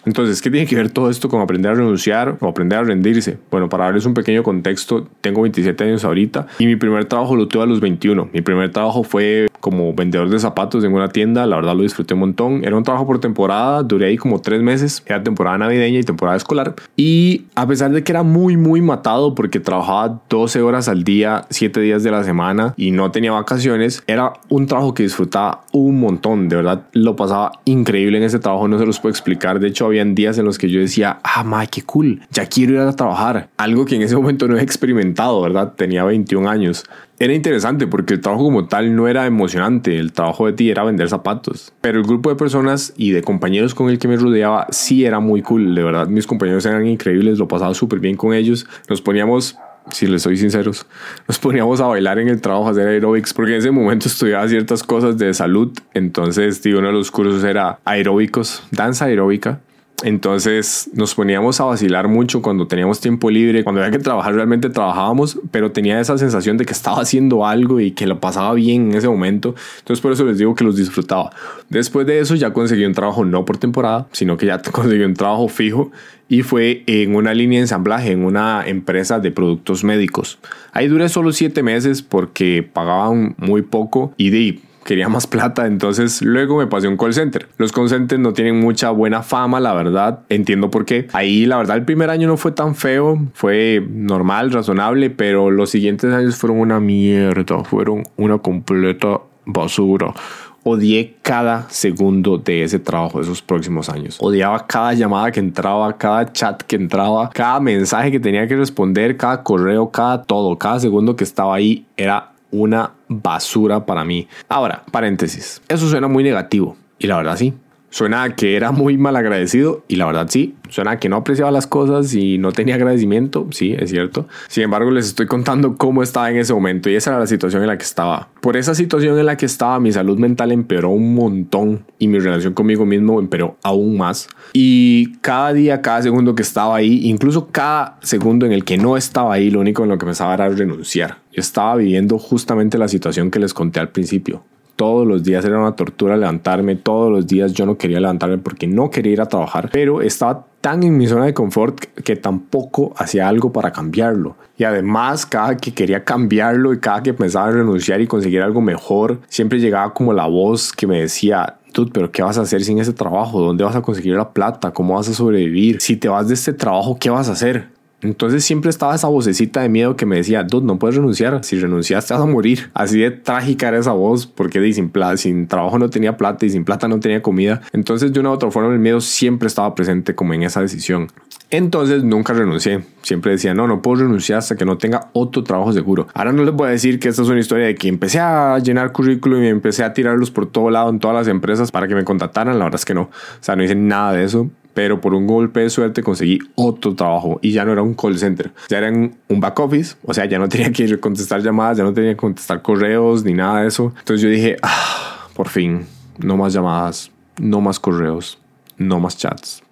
Entonces, 0.06 0.40
¿qué 0.40 0.50
tiene 0.50 0.66
que 0.66 0.76
ver 0.76 0.90
todo 0.90 1.10
esto 1.10 1.28
con 1.28 1.42
aprender 1.42 1.72
a 1.72 1.74
renunciar 1.74 2.38
o 2.40 2.48
aprender 2.48 2.78
a 2.78 2.84
rendirse? 2.84 3.38
Bueno, 3.50 3.68
para 3.68 3.84
darles 3.84 4.06
un 4.06 4.14
pequeño 4.14 4.42
contexto, 4.42 5.06
tengo 5.20 5.42
27 5.42 5.84
años 5.84 6.04
ahorita 6.04 6.46
y 6.58 6.66
mi 6.66 6.76
primer 6.76 7.04
trabajo 7.04 7.36
lo 7.36 7.48
tuve 7.48 7.64
a 7.64 7.66
los 7.66 7.80
21. 7.80 8.30
Mi 8.32 8.40
primer 8.40 8.70
trabajo 8.70 9.02
fue 9.02 9.48
como 9.60 9.94
vendedor 9.94 10.28
de 10.30 10.38
zapatos 10.38 10.84
en 10.84 10.92
una 10.92 11.08
tienda, 11.08 11.46
la 11.46 11.56
verdad 11.56 11.76
lo 11.76 11.82
disfruté 11.82 12.14
un 12.14 12.20
montón. 12.20 12.64
Era 12.64 12.76
un 12.76 12.82
trabajo 12.82 13.06
por 13.06 13.20
temporada, 13.20 13.82
duré 13.82 14.06
ahí 14.06 14.16
como 14.16 14.40
tres 14.40 14.62
meses, 14.62 15.02
era 15.06 15.22
temporada 15.22 15.58
navideña 15.58 15.98
y 15.98 16.02
temporada 16.02 16.36
escolar. 16.36 16.74
Y 16.96 17.46
a 17.54 17.66
pesar 17.66 17.90
de 17.92 18.02
que 18.02 18.12
era 18.12 18.22
muy, 18.22 18.56
muy 18.56 18.80
matado 18.80 19.34
porque 19.34 19.60
trabajaba 19.60 20.20
12 20.28 20.62
horas 20.62 20.88
al 20.88 21.04
día, 21.04 21.46
7 21.50 21.80
días 21.80 22.02
de 22.02 22.10
la 22.10 22.24
semana 22.24 22.74
y 22.76 22.90
no 22.90 23.10
tenía 23.10 23.32
vacaciones, 23.32 24.02
era 24.06 24.32
un 24.48 24.66
trabajo 24.66 24.94
que 24.94 25.02
disfrutaba 25.02 25.62
un 25.72 26.00
montón, 26.00 26.48
de 26.48 26.56
verdad 26.56 26.86
lo 26.92 27.16
pasaba 27.16 27.52
increíble 27.64 28.18
en 28.18 28.24
ese 28.24 28.38
trabajo, 28.38 28.68
no 28.68 28.78
se 28.78 28.86
los 28.86 28.98
puedo 29.00 29.10
explicar. 29.10 29.60
De 29.60 29.68
hecho, 29.68 29.86
habían 29.86 30.14
días 30.14 30.38
en 30.38 30.44
los 30.44 30.58
que 30.58 30.70
yo 30.70 30.80
decía, 30.80 31.20
ah, 31.22 31.44
ma, 31.44 31.66
qué 31.66 31.82
cool, 31.82 32.20
ya 32.30 32.46
quiero 32.46 32.74
ir 32.74 32.80
a 32.80 32.92
trabajar. 32.94 33.48
Algo 33.56 33.84
que 33.84 33.96
en 33.96 34.02
ese 34.02 34.16
momento 34.16 34.48
no 34.48 34.56
he 34.56 34.62
experimentado, 34.62 35.40
¿verdad? 35.42 35.74
Tenía 35.76 36.04
21 36.04 36.48
años. 36.48 36.84
Era 37.22 37.34
interesante 37.34 37.86
porque 37.86 38.14
el 38.14 38.20
trabajo 38.22 38.44
como 38.44 38.66
tal 38.66 38.96
no 38.96 39.06
era 39.06 39.26
emocionante, 39.26 39.98
el 39.98 40.10
trabajo 40.12 40.46
de 40.46 40.54
ti 40.54 40.70
era 40.70 40.84
vender 40.84 41.06
zapatos. 41.10 41.70
Pero 41.82 41.98
el 41.98 42.04
grupo 42.06 42.30
de 42.30 42.36
personas 42.36 42.94
y 42.96 43.10
de 43.10 43.20
compañeros 43.20 43.74
con 43.74 43.90
el 43.90 43.98
que 43.98 44.08
me 44.08 44.16
rodeaba 44.16 44.66
sí 44.70 45.04
era 45.04 45.20
muy 45.20 45.42
cool, 45.42 45.74
de 45.74 45.82
verdad 45.82 46.06
mis 46.06 46.26
compañeros 46.26 46.64
eran 46.64 46.86
increíbles, 46.86 47.38
lo 47.38 47.46
pasaba 47.46 47.74
súper 47.74 47.98
bien 47.98 48.16
con 48.16 48.32
ellos. 48.32 48.66
Nos 48.88 49.02
poníamos 49.02 49.58
si 49.90 50.06
les 50.06 50.22
soy 50.22 50.38
sinceros. 50.38 50.86
Nos 51.28 51.38
poníamos 51.38 51.82
a 51.82 51.88
bailar 51.88 52.18
en 52.18 52.28
el 52.28 52.40
trabajo, 52.40 52.68
a 52.68 52.70
hacer 52.70 52.88
aeróbics, 52.88 53.34
porque 53.34 53.52
en 53.52 53.58
ese 53.58 53.70
momento 53.70 54.08
estudiaba 54.08 54.48
ciertas 54.48 54.82
cosas 54.82 55.18
de 55.18 55.34
salud. 55.34 55.76
Entonces, 55.92 56.62
uno 56.64 56.86
de 56.86 56.92
los 56.94 57.10
cursos 57.10 57.44
era 57.44 57.80
aeróbicos, 57.84 58.62
danza 58.70 59.04
aeróbica. 59.04 59.60
Entonces 60.02 60.90
nos 60.94 61.14
poníamos 61.14 61.60
a 61.60 61.64
vacilar 61.64 62.08
mucho 62.08 62.42
cuando 62.42 62.66
teníamos 62.66 63.00
tiempo 63.00 63.30
libre, 63.30 63.64
cuando 63.64 63.82
había 63.82 63.92
que 63.92 64.02
trabajar 64.02 64.34
realmente 64.34 64.70
trabajábamos, 64.70 65.38
pero 65.50 65.72
tenía 65.72 66.00
esa 66.00 66.16
sensación 66.16 66.56
de 66.56 66.64
que 66.64 66.72
estaba 66.72 67.00
haciendo 67.00 67.46
algo 67.46 67.80
y 67.80 67.92
que 67.92 68.06
lo 68.06 68.20
pasaba 68.20 68.54
bien 68.54 68.90
en 68.90 68.96
ese 68.96 69.08
momento. 69.08 69.54
Entonces 69.78 70.00
por 70.00 70.12
eso 70.12 70.24
les 70.24 70.38
digo 70.38 70.54
que 70.54 70.64
los 70.64 70.76
disfrutaba. 70.76 71.30
Después 71.68 72.06
de 72.06 72.20
eso 72.20 72.34
ya 72.34 72.52
conseguí 72.52 72.84
un 72.84 72.94
trabajo 72.94 73.24
no 73.24 73.44
por 73.44 73.58
temporada, 73.58 74.06
sino 74.12 74.36
que 74.36 74.46
ya 74.46 74.60
conseguí 74.72 75.02
un 75.02 75.14
trabajo 75.14 75.48
fijo 75.48 75.90
y 76.28 76.42
fue 76.42 76.84
en 76.86 77.14
una 77.14 77.34
línea 77.34 77.58
de 77.58 77.64
ensamblaje 77.64 78.12
en 78.12 78.24
una 78.24 78.62
empresa 78.66 79.18
de 79.18 79.32
productos 79.32 79.84
médicos. 79.84 80.38
Ahí 80.72 80.86
duré 80.86 81.08
solo 81.08 81.32
siete 81.32 81.62
meses 81.62 82.02
porque 82.02 82.62
pagaban 82.62 83.34
muy 83.36 83.62
poco 83.62 84.14
y 84.16 84.30
de 84.30 84.60
quería 84.84 85.08
más 85.08 85.26
plata, 85.26 85.66
entonces 85.66 86.22
luego 86.22 86.58
me 86.58 86.66
pasé 86.66 86.86
a 86.86 86.90
un 86.90 86.96
call 86.96 87.14
center. 87.14 87.48
Los 87.58 87.72
call 87.72 87.88
centers 87.88 88.20
no 88.20 88.32
tienen 88.32 88.60
mucha 88.60 88.90
buena 88.90 89.22
fama, 89.22 89.60
la 89.60 89.74
verdad, 89.74 90.20
entiendo 90.28 90.70
por 90.70 90.84
qué. 90.84 91.08
Ahí 91.12 91.46
la 91.46 91.56
verdad 91.56 91.76
el 91.76 91.84
primer 91.84 92.10
año 92.10 92.28
no 92.28 92.36
fue 92.36 92.52
tan 92.52 92.74
feo, 92.74 93.18
fue 93.34 93.84
normal, 93.88 94.50
razonable, 94.50 95.10
pero 95.10 95.50
los 95.50 95.70
siguientes 95.70 96.12
años 96.12 96.36
fueron 96.36 96.58
una 96.58 96.80
mierda, 96.80 97.64
fueron 97.64 98.04
una 98.16 98.38
completa 98.38 99.20
basura. 99.44 100.14
Odié 100.62 101.16
cada 101.22 101.70
segundo 101.70 102.36
de 102.36 102.64
ese 102.64 102.78
trabajo 102.78 103.18
esos 103.20 103.40
próximos 103.40 103.88
años. 103.88 104.18
Odiaba 104.20 104.66
cada 104.66 104.92
llamada 104.92 105.32
que 105.32 105.40
entraba, 105.40 105.96
cada 105.96 106.30
chat 106.32 106.62
que 106.62 106.76
entraba, 106.76 107.30
cada 107.30 107.60
mensaje 107.60 108.10
que 108.10 108.20
tenía 108.20 108.46
que 108.46 108.56
responder, 108.56 109.16
cada 109.16 109.42
correo, 109.42 109.90
cada 109.90 110.22
todo, 110.22 110.58
cada 110.58 110.78
segundo 110.78 111.16
que 111.16 111.24
estaba 111.24 111.54
ahí 111.54 111.86
era 111.96 112.29
una 112.50 112.92
basura 113.08 113.86
para 113.86 114.04
mí. 114.04 114.28
Ahora, 114.48 114.82
paréntesis. 114.90 115.62
Eso 115.68 115.88
suena 115.88 116.08
muy 116.08 116.22
negativo. 116.22 116.76
Y 116.98 117.06
la 117.06 117.16
verdad 117.16 117.36
sí. 117.36 117.54
Suena 117.90 118.36
que 118.36 118.56
era 118.56 118.70
muy 118.70 118.96
mal 118.96 119.16
agradecido 119.16 119.84
y 119.88 119.96
la 119.96 120.06
verdad 120.06 120.28
sí. 120.30 120.54
Suena 120.68 121.00
que 121.00 121.08
no 121.08 121.16
apreciaba 121.16 121.50
las 121.50 121.66
cosas 121.66 122.14
y 122.14 122.38
no 122.38 122.52
tenía 122.52 122.76
agradecimiento. 122.76 123.48
Sí, 123.50 123.74
es 123.76 123.90
cierto. 123.90 124.28
Sin 124.48 124.62
embargo, 124.62 124.92
les 124.92 125.06
estoy 125.06 125.26
contando 125.26 125.76
cómo 125.76 126.04
estaba 126.04 126.30
en 126.30 126.36
ese 126.36 126.54
momento 126.54 126.88
y 126.88 126.94
esa 126.94 127.10
era 127.10 127.18
la 127.18 127.26
situación 127.26 127.62
en 127.62 127.68
la 127.68 127.76
que 127.76 127.82
estaba. 127.82 128.28
Por 128.40 128.56
esa 128.56 128.76
situación 128.76 129.18
en 129.18 129.26
la 129.26 129.36
que 129.36 129.46
estaba, 129.46 129.80
mi 129.80 129.90
salud 129.90 130.18
mental 130.18 130.52
empeoró 130.52 130.90
un 130.90 131.14
montón 131.16 131.84
y 131.98 132.06
mi 132.06 132.20
relación 132.20 132.54
conmigo 132.54 132.86
mismo 132.86 133.18
empeoró 133.18 133.56
aún 133.64 133.98
más. 133.98 134.28
Y 134.52 135.16
cada 135.20 135.52
día, 135.52 135.82
cada 135.82 136.02
segundo 136.02 136.36
que 136.36 136.42
estaba 136.42 136.76
ahí, 136.76 137.00
incluso 137.08 137.48
cada 137.48 137.98
segundo 138.02 138.46
en 138.46 138.52
el 138.52 138.64
que 138.64 138.78
no 138.78 138.96
estaba 138.96 139.34
ahí, 139.34 139.50
lo 139.50 139.58
único 139.58 139.82
en 139.82 139.88
lo 139.88 139.98
que 139.98 140.06
pensaba 140.06 140.34
era 140.34 140.48
renunciar. 140.48 141.18
Yo 141.32 141.40
estaba 141.40 141.74
viviendo 141.74 142.18
justamente 142.18 142.78
la 142.78 142.86
situación 142.86 143.32
que 143.32 143.40
les 143.40 143.52
conté 143.52 143.80
al 143.80 143.88
principio 143.88 144.44
todos 144.76 145.06
los 145.06 145.22
días 145.22 145.44
era 145.44 145.58
una 145.58 145.76
tortura 145.76 146.16
levantarme, 146.16 146.76
todos 146.76 147.10
los 147.10 147.26
días 147.26 147.52
yo 147.52 147.66
no 147.66 147.76
quería 147.76 148.00
levantarme 148.00 148.38
porque 148.38 148.66
no 148.66 148.90
quería 148.90 149.12
ir 149.12 149.20
a 149.20 149.26
trabajar, 149.26 149.70
pero 149.72 150.02
estaba 150.02 150.46
tan 150.60 150.82
en 150.82 150.96
mi 150.96 151.06
zona 151.06 151.24
de 151.24 151.34
confort 151.34 151.80
que 152.04 152.16
tampoco 152.16 152.92
hacía 152.96 153.28
algo 153.28 153.52
para 153.52 153.72
cambiarlo. 153.72 154.36
Y 154.58 154.64
además, 154.64 155.24
cada 155.24 155.56
que 155.56 155.72
quería 155.72 156.04
cambiarlo 156.04 156.74
y 156.74 156.80
cada 156.80 157.02
que 157.02 157.14
pensaba 157.14 157.48
en 157.48 157.56
renunciar 157.56 158.00
y 158.00 158.06
conseguir 158.06 158.42
algo 158.42 158.60
mejor, 158.60 159.20
siempre 159.28 159.58
llegaba 159.58 159.94
como 159.94 160.12
la 160.12 160.26
voz 160.26 160.72
que 160.72 160.86
me 160.86 161.00
decía, 161.00 161.56
Dude, 161.72 161.92
pero 161.92 162.10
¿qué 162.10 162.22
vas 162.22 162.36
a 162.36 162.42
hacer 162.42 162.64
sin 162.64 162.78
ese 162.78 162.92
trabajo? 162.92 163.40
¿Dónde 163.40 163.64
vas 163.64 163.76
a 163.76 163.82
conseguir 163.82 164.14
la 164.14 164.32
plata? 164.32 164.72
¿Cómo 164.72 164.94
vas 164.94 165.08
a 165.08 165.14
sobrevivir? 165.14 165.80
Si 165.80 165.96
te 165.96 166.08
vas 166.08 166.28
de 166.28 166.34
este 166.34 166.52
trabajo, 166.52 166.98
¿qué 166.98 167.10
vas 167.10 167.28
a 167.28 167.32
hacer? 167.32 167.68
Entonces 168.02 168.44
siempre 168.44 168.70
estaba 168.70 168.94
esa 168.94 169.08
vocecita 169.08 169.60
de 169.60 169.68
miedo 169.68 169.96
que 169.96 170.06
me 170.06 170.16
decía, 170.16 170.42
Dude, 170.42 170.66
no 170.66 170.78
puedes 170.78 170.96
renunciar. 170.96 171.42
Si 171.44 171.58
renuncias 171.58 172.06
te 172.06 172.14
vas 172.14 172.22
a 172.22 172.26
morir. 172.26 172.70
Así 172.74 173.00
de 173.00 173.10
trágica 173.10 173.68
era 173.68 173.78
esa 173.78 173.92
voz 173.92 174.26
porque 174.26 174.60
sin, 174.72 174.92
sin 175.16 175.46
trabajo 175.46 175.78
no 175.78 175.90
tenía 175.90 176.16
plata 176.16 176.46
y 176.46 176.50
sin 176.50 176.64
plata 176.64 176.88
no 176.88 177.00
tenía 177.00 177.22
comida. 177.22 177.60
Entonces 177.72 178.12
de 178.12 178.20
una 178.20 178.30
u 178.30 178.32
otra 178.32 178.50
forma 178.50 178.72
el 178.72 178.78
miedo 178.78 179.00
siempre 179.00 179.48
estaba 179.48 179.74
presente 179.74 180.14
como 180.14 180.34
en 180.34 180.42
esa 180.42 180.60
decisión. 180.60 181.08
Entonces 181.50 182.04
nunca 182.04 182.32
renuncié. 182.32 182.84
Siempre 183.02 183.32
decía, 183.32 183.54
no, 183.54 183.66
no 183.66 183.82
puedo 183.82 184.02
renunciar 184.02 184.38
hasta 184.38 184.56
que 184.56 184.64
no 184.64 184.78
tenga 184.78 185.10
otro 185.12 185.42
trabajo 185.42 185.72
seguro. 185.72 186.06
Ahora 186.14 186.32
no 186.32 186.44
les 186.44 186.54
voy 186.54 186.68
a 186.68 186.70
decir 186.70 186.98
que 187.00 187.08
esta 187.08 187.22
es 187.22 187.28
una 187.28 187.40
historia 187.40 187.66
de 187.66 187.74
que 187.74 187.88
empecé 187.88 188.20
a 188.20 188.58
llenar 188.58 188.92
currículum 188.92 189.42
y 189.42 189.48
empecé 189.48 189.82
a 189.82 189.92
tirarlos 189.92 190.30
por 190.30 190.46
todo 190.46 190.70
lado 190.70 190.90
en 190.90 191.00
todas 191.00 191.16
las 191.16 191.28
empresas 191.28 191.72
para 191.72 191.88
que 191.88 191.94
me 191.94 192.04
contrataran. 192.04 192.58
La 192.58 192.64
verdad 192.64 192.78
es 192.78 192.84
que 192.84 192.94
no. 192.94 193.02
O 193.02 193.10
sea, 193.40 193.56
no 193.56 193.64
hice 193.64 193.74
nada 193.74 194.12
de 194.12 194.24
eso 194.24 194.50
pero 194.74 195.00
por 195.00 195.14
un 195.14 195.26
golpe 195.26 195.60
de 195.60 195.70
suerte 195.70 196.02
conseguí 196.02 196.38
otro 196.54 196.94
trabajo 196.94 197.38
y 197.42 197.52
ya 197.52 197.64
no 197.64 197.72
era 197.72 197.82
un 197.82 197.94
call 197.94 198.18
center, 198.18 198.52
ya 198.68 198.78
era 198.78 198.90
un 198.90 199.40
back 199.40 199.58
office, 199.60 199.96
o 200.04 200.14
sea, 200.14 200.26
ya 200.26 200.38
no 200.38 200.48
tenía 200.50 200.72
que 200.72 200.98
contestar 200.98 201.42
llamadas, 201.42 201.78
ya 201.78 201.84
no 201.84 201.92
tenía 201.92 202.12
que 202.12 202.16
contestar 202.16 202.62
correos 202.62 203.24
ni 203.24 203.32
nada 203.32 203.62
de 203.62 203.68
eso. 203.68 203.92
Entonces 203.98 204.22
yo 204.22 204.28
dije, 204.28 204.56
ah, 204.62 205.28
por 205.34 205.48
fin, 205.48 205.86
no 206.18 206.36
más 206.36 206.52
llamadas, 206.52 207.10
no 207.38 207.60
más 207.60 207.80
correos, 207.80 208.38
no 208.76 209.00
más 209.00 209.16
chats. 209.16 209.62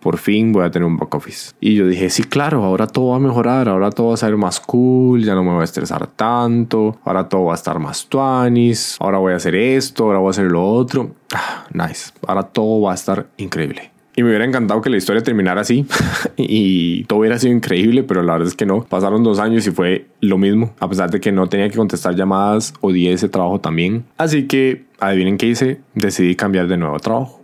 Por 0.00 0.18
fin 0.18 0.50
voy 0.50 0.64
a 0.64 0.70
tener 0.70 0.84
un 0.84 0.96
back 0.96 1.14
office. 1.14 1.52
Y 1.60 1.76
yo 1.76 1.86
dije, 1.86 2.10
sí, 2.10 2.24
claro, 2.24 2.64
ahora 2.64 2.88
todo 2.88 3.10
va 3.10 3.16
a 3.16 3.20
mejorar, 3.20 3.68
ahora 3.68 3.90
todo 3.90 4.08
va 4.08 4.14
a 4.14 4.16
ser 4.16 4.36
más 4.36 4.58
cool, 4.58 5.22
ya 5.22 5.36
no 5.36 5.44
me 5.44 5.52
voy 5.52 5.60
a 5.60 5.64
estresar 5.64 6.08
tanto, 6.08 6.98
ahora 7.04 7.28
todo 7.28 7.44
va 7.44 7.52
a 7.52 7.54
estar 7.54 7.78
más 7.78 8.06
tuanis, 8.06 8.96
ahora 8.98 9.18
voy 9.18 9.32
a 9.32 9.36
hacer 9.36 9.54
esto, 9.54 10.06
ahora 10.06 10.18
voy 10.18 10.28
a 10.28 10.30
hacer 10.30 10.46
lo 10.46 10.68
otro. 10.68 11.14
Ah, 11.32 11.66
nice, 11.72 12.10
ahora 12.26 12.42
todo 12.42 12.80
va 12.80 12.90
a 12.90 12.94
estar 12.96 13.28
increíble. 13.36 13.91
Y 14.14 14.22
me 14.22 14.28
hubiera 14.28 14.44
encantado 14.44 14.80
que 14.82 14.90
la 14.90 14.98
historia 14.98 15.22
terminara 15.22 15.62
así 15.62 15.86
y 16.36 17.04
todo 17.04 17.20
hubiera 17.20 17.38
sido 17.38 17.54
increíble, 17.54 18.02
pero 18.02 18.22
la 18.22 18.34
verdad 18.34 18.48
es 18.48 18.54
que 18.54 18.66
no. 18.66 18.82
Pasaron 18.84 19.22
dos 19.22 19.38
años 19.38 19.66
y 19.66 19.70
fue 19.70 20.06
lo 20.20 20.38
mismo. 20.38 20.74
A 20.80 20.88
pesar 20.88 21.10
de 21.10 21.20
que 21.20 21.32
no 21.32 21.48
tenía 21.48 21.68
que 21.68 21.76
contestar 21.76 22.14
llamadas, 22.14 22.74
odié 22.80 23.12
ese 23.12 23.28
trabajo 23.28 23.60
también. 23.60 24.04
Así 24.18 24.46
que, 24.46 24.84
adivinen 25.00 25.38
qué 25.38 25.46
hice, 25.46 25.80
decidí 25.94 26.34
cambiar 26.34 26.68
de 26.68 26.76
nuevo 26.76 26.98
trabajo. 27.00 27.41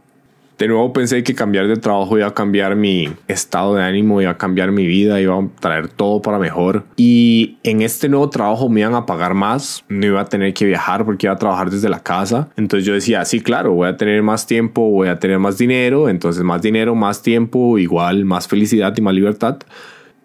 De 0.58 0.66
nuevo 0.66 0.92
pensé 0.92 1.22
que 1.22 1.36
cambiar 1.36 1.68
de 1.68 1.76
trabajo 1.76 2.18
iba 2.18 2.26
a 2.26 2.34
cambiar 2.34 2.74
mi 2.74 3.08
estado 3.28 3.76
de 3.76 3.84
ánimo, 3.84 4.20
iba 4.20 4.32
a 4.32 4.38
cambiar 4.38 4.72
mi 4.72 4.88
vida, 4.88 5.20
iba 5.20 5.38
a 5.38 5.46
traer 5.60 5.86
todo 5.86 6.20
para 6.20 6.40
mejor. 6.40 6.84
Y 6.96 7.58
en 7.62 7.80
este 7.80 8.08
nuevo 8.08 8.28
trabajo 8.28 8.68
me 8.68 8.80
iban 8.80 8.96
a 8.96 9.06
pagar 9.06 9.34
más, 9.34 9.84
no 9.88 10.04
iba 10.04 10.20
a 10.20 10.24
tener 10.24 10.52
que 10.54 10.64
viajar 10.64 11.04
porque 11.04 11.28
iba 11.28 11.34
a 11.34 11.38
trabajar 11.38 11.70
desde 11.70 11.88
la 11.88 12.00
casa. 12.00 12.48
Entonces 12.56 12.84
yo 12.84 12.92
decía, 12.92 13.24
sí, 13.24 13.40
claro, 13.40 13.72
voy 13.72 13.88
a 13.88 13.96
tener 13.96 14.20
más 14.24 14.48
tiempo, 14.48 14.90
voy 14.90 15.06
a 15.06 15.20
tener 15.20 15.38
más 15.38 15.58
dinero, 15.58 16.08
entonces 16.08 16.42
más 16.42 16.60
dinero, 16.60 16.96
más 16.96 17.22
tiempo, 17.22 17.78
igual 17.78 18.24
más 18.24 18.48
felicidad 18.48 18.92
y 18.96 19.00
más 19.00 19.14
libertad. 19.14 19.58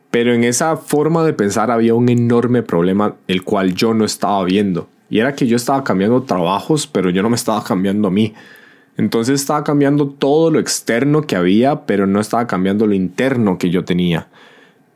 Pero 0.09 0.33
en 0.33 0.43
esa 0.43 0.77
forma 0.77 1.23
de 1.23 1.33
pensar 1.33 1.69
había 1.69 1.93
un 1.93 2.09
enorme 2.09 2.63
problema 2.63 3.17
el 3.27 3.43
cual 3.43 3.75
yo 3.75 3.93
no 3.93 4.03
estaba 4.03 4.43
viendo. 4.45 4.89
Y 5.11 5.19
era 5.19 5.35
que 5.35 5.45
yo 5.45 5.57
estaba 5.57 5.83
cambiando 5.83 6.23
trabajos, 6.23 6.87
pero 6.87 7.11
yo 7.11 7.21
no 7.21 7.29
me 7.29 7.35
estaba 7.35 7.63
cambiando 7.63 8.07
a 8.07 8.11
mí. 8.11 8.33
Entonces 8.97 9.41
estaba 9.41 9.63
cambiando 9.63 10.07
todo 10.07 10.51
lo 10.51 10.59
externo 10.59 11.21
que 11.21 11.35
había, 11.35 11.85
pero 11.85 12.05
no 12.05 12.19
estaba 12.19 12.45
cambiando 12.47 12.85
lo 12.85 12.93
interno 12.93 13.57
que 13.57 13.69
yo 13.69 13.83
tenía. 13.83 14.27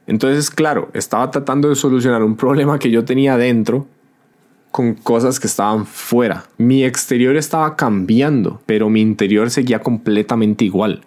Entonces, 0.06 0.50
claro, 0.50 0.90
estaba 0.94 1.30
tratando 1.32 1.70
de 1.70 1.76
solucionar 1.76 2.24
un 2.24 2.38
problema 2.38 2.80
que 2.80 2.92
yo 2.92 3.04
tenía 3.04 3.38
dentro 3.38 3.88
con 4.72 4.94
cosas 4.94 5.40
que 5.40 5.48
estaban 5.48 5.86
fuera. 5.86 6.46
Mi 6.58 6.84
exterior 6.84 7.36
estaba 7.36 7.76
cambiando, 7.76 8.62
pero 8.66 8.90
mi 8.90 9.02
interior 9.02 9.50
seguía 9.50 9.80
completamente 9.80 10.64
igual. 10.64 11.02